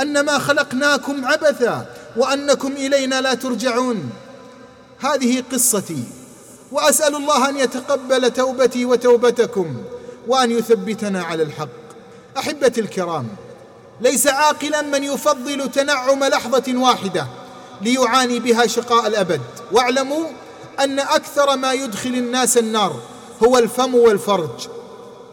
[0.00, 1.86] انما خلقناكم عبثا
[2.16, 4.10] وأنكم إلينا لا ترجعون.
[5.00, 6.04] هذه قصتي
[6.72, 9.76] وأسأل الله أن يتقبل توبتي وتوبتكم
[10.26, 11.68] وأن يثبتنا على الحق.
[12.38, 13.28] أحبتي الكرام
[14.00, 17.26] ليس عاقلا من يفضل تنعم لحظة واحدة
[17.80, 19.40] ليعاني بها شقاء الأبد.
[19.72, 20.26] واعلموا
[20.80, 23.00] أن أكثر ما يدخل الناس النار
[23.44, 24.68] هو الفم والفرج.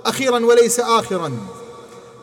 [0.06, 1.32] أخيرا وليس اخرا.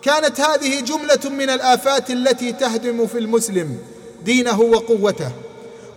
[0.07, 3.78] كانت هذه جملة من الآفات التي تهدم في المسلم
[4.24, 5.30] دينه وقوته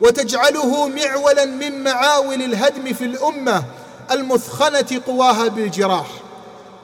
[0.01, 3.63] وتجعله معولا من معاول الهدم في الأمة
[4.11, 6.07] المثخنة قواها بالجراح.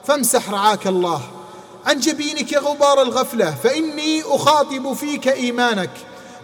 [0.04, 1.22] فامسح رعاك الله.
[1.86, 5.90] عن جبينك غبار الغفلة فإني أخاطب فيك إيمانك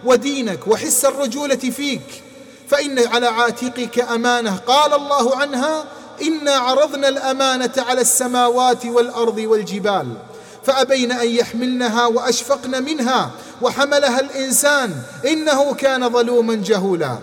[0.05, 2.23] ودينك وحس الرجولة فيك.
[2.67, 4.55] فإن على عاتقك أمانة.
[4.55, 5.85] قال الله عنها
[6.21, 10.07] إنا عرضنا الأمانة على السماوات والأرض والجبال.
[10.65, 14.95] فأبين أن يحملنها وأشفقن منها وحملها الإنسان
[15.27, 17.17] إنه كان ظلوما جهولا.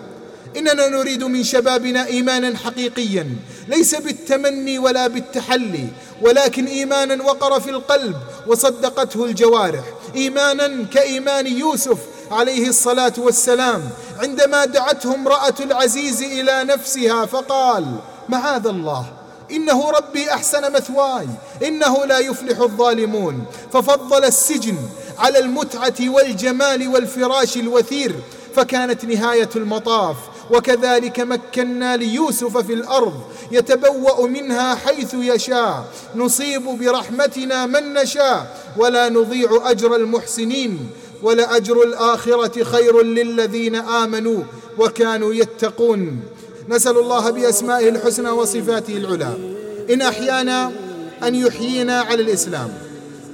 [0.57, 3.35] إننا نريد من شبابنا إيمانا حقيقيا
[3.67, 5.87] ليس بالتمني ولا بالتحلي
[6.21, 8.15] ولكن إيمانا وقر في القلب
[8.47, 9.83] وصدقته الجوارح.
[10.15, 11.97] إيمانا كإيمان يوسف
[12.31, 13.81] عليه الصلاة والسلام
[14.19, 17.85] عندما دعته امرأة العزيز إلى نفسها فقال
[18.29, 19.05] معاذ الله.
[19.51, 21.27] إنه ربي أحسن مثواي
[21.67, 23.45] إنه لا يفلح الظالمون.
[23.73, 24.75] ففضل السجن
[25.19, 28.15] على المتعة والجمال والفراش الوثير
[28.55, 30.15] فكانت نهاية المطاف.
[30.51, 33.21] وكذلك مكنا ليوسف في الأرض
[33.51, 35.85] يتبوأ منها حيث يشاء.
[36.15, 40.89] نصيب برحمتنا من نشاء ولا نضيع أجر المحسنين.
[41.23, 44.43] ولأجر الآخرة خير للذين آمنوا
[44.77, 46.19] وكانوا يتقون.
[46.69, 49.33] نسأل الله بأسمائه الحسنى وصفاته العلى.
[49.93, 50.71] إن أحيانا
[51.23, 52.69] أن يحيينا على الإسلام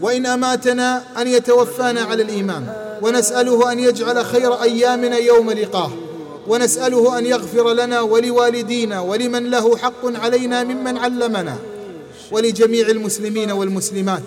[0.02, 2.66] وإن أماتنا أن يتوفانا على الإيمان.
[3.02, 5.92] ونسأله أن يجعل خير أيامنا يوم لقاه.
[6.48, 11.56] ونسأله أن يغفر لنا ولوالدينا ولمن له حق علينا ممن علمنا.
[12.32, 14.24] ولجميع المسلمين والمسلمات.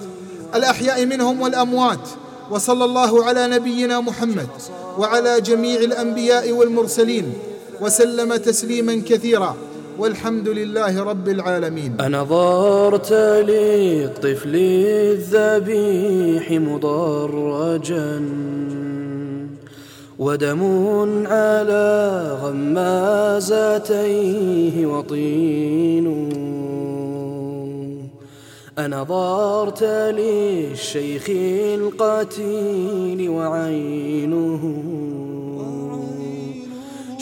[0.55, 2.09] الأحياء منهم والأموات.
[2.51, 4.49] وصلى الله على نبينا محمد
[4.99, 7.33] وعلى جميع الأنبياء والمرسلين.
[7.83, 9.57] وسلم تسليما كثيرا
[9.99, 12.01] والحمد لله رب العالمين.
[12.01, 18.23] أنظرت للطفل الذبيح مضرجا
[20.19, 20.63] ودم
[21.27, 23.57] على غمازتيه
[24.87, 26.31] وطين.
[28.79, 31.31] أنظرت للشيخ
[31.75, 34.63] القتيل وعينه.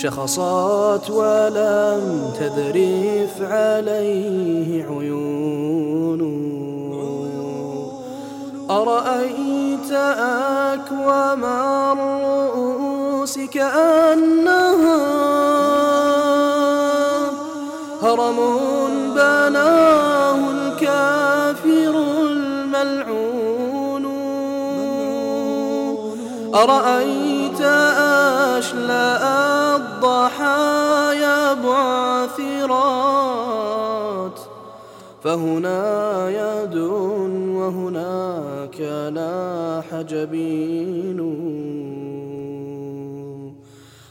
[0.03, 6.39] شخصت ولم تذرف عليه عيونه
[8.71, 9.93] أرأيت
[10.73, 11.45] أكوام
[11.99, 14.99] الرؤوس كأنها
[18.03, 18.37] هرم
[19.15, 21.95] بناه الكافر
[22.31, 24.05] الملعون.
[26.55, 29.23] أرأيت أشلاء
[29.77, 33.19] الضحايا بعثرات.
[35.25, 36.77] فهنا يد
[37.57, 38.81] وهناك
[39.15, 41.19] لاح جبين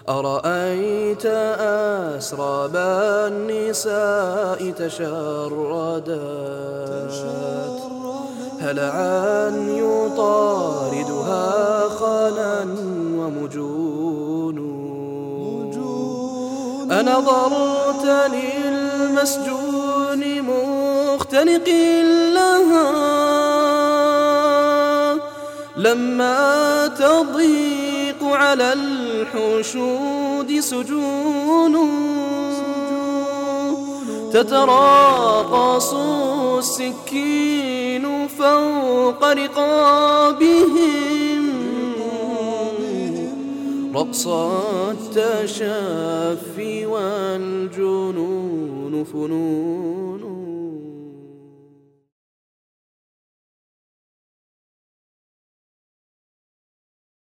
[0.10, 1.26] أرأيت
[2.16, 2.76] أسراب
[3.28, 6.18] النساء تشردت؟
[8.60, 11.44] هلعا يطاردها
[11.90, 12.64] خلا
[13.28, 14.78] ومجون
[16.92, 21.70] أنظرت للمسجون مختنق
[22.34, 22.88] لها.
[25.78, 31.76] لما تضيق على الحشود سجون.
[34.34, 35.94] تتراقص
[36.58, 41.08] السكين فوق رقابهم.
[43.98, 44.28] رقص
[45.18, 48.24] التشافي والجنون
[49.04, 50.37] فنون.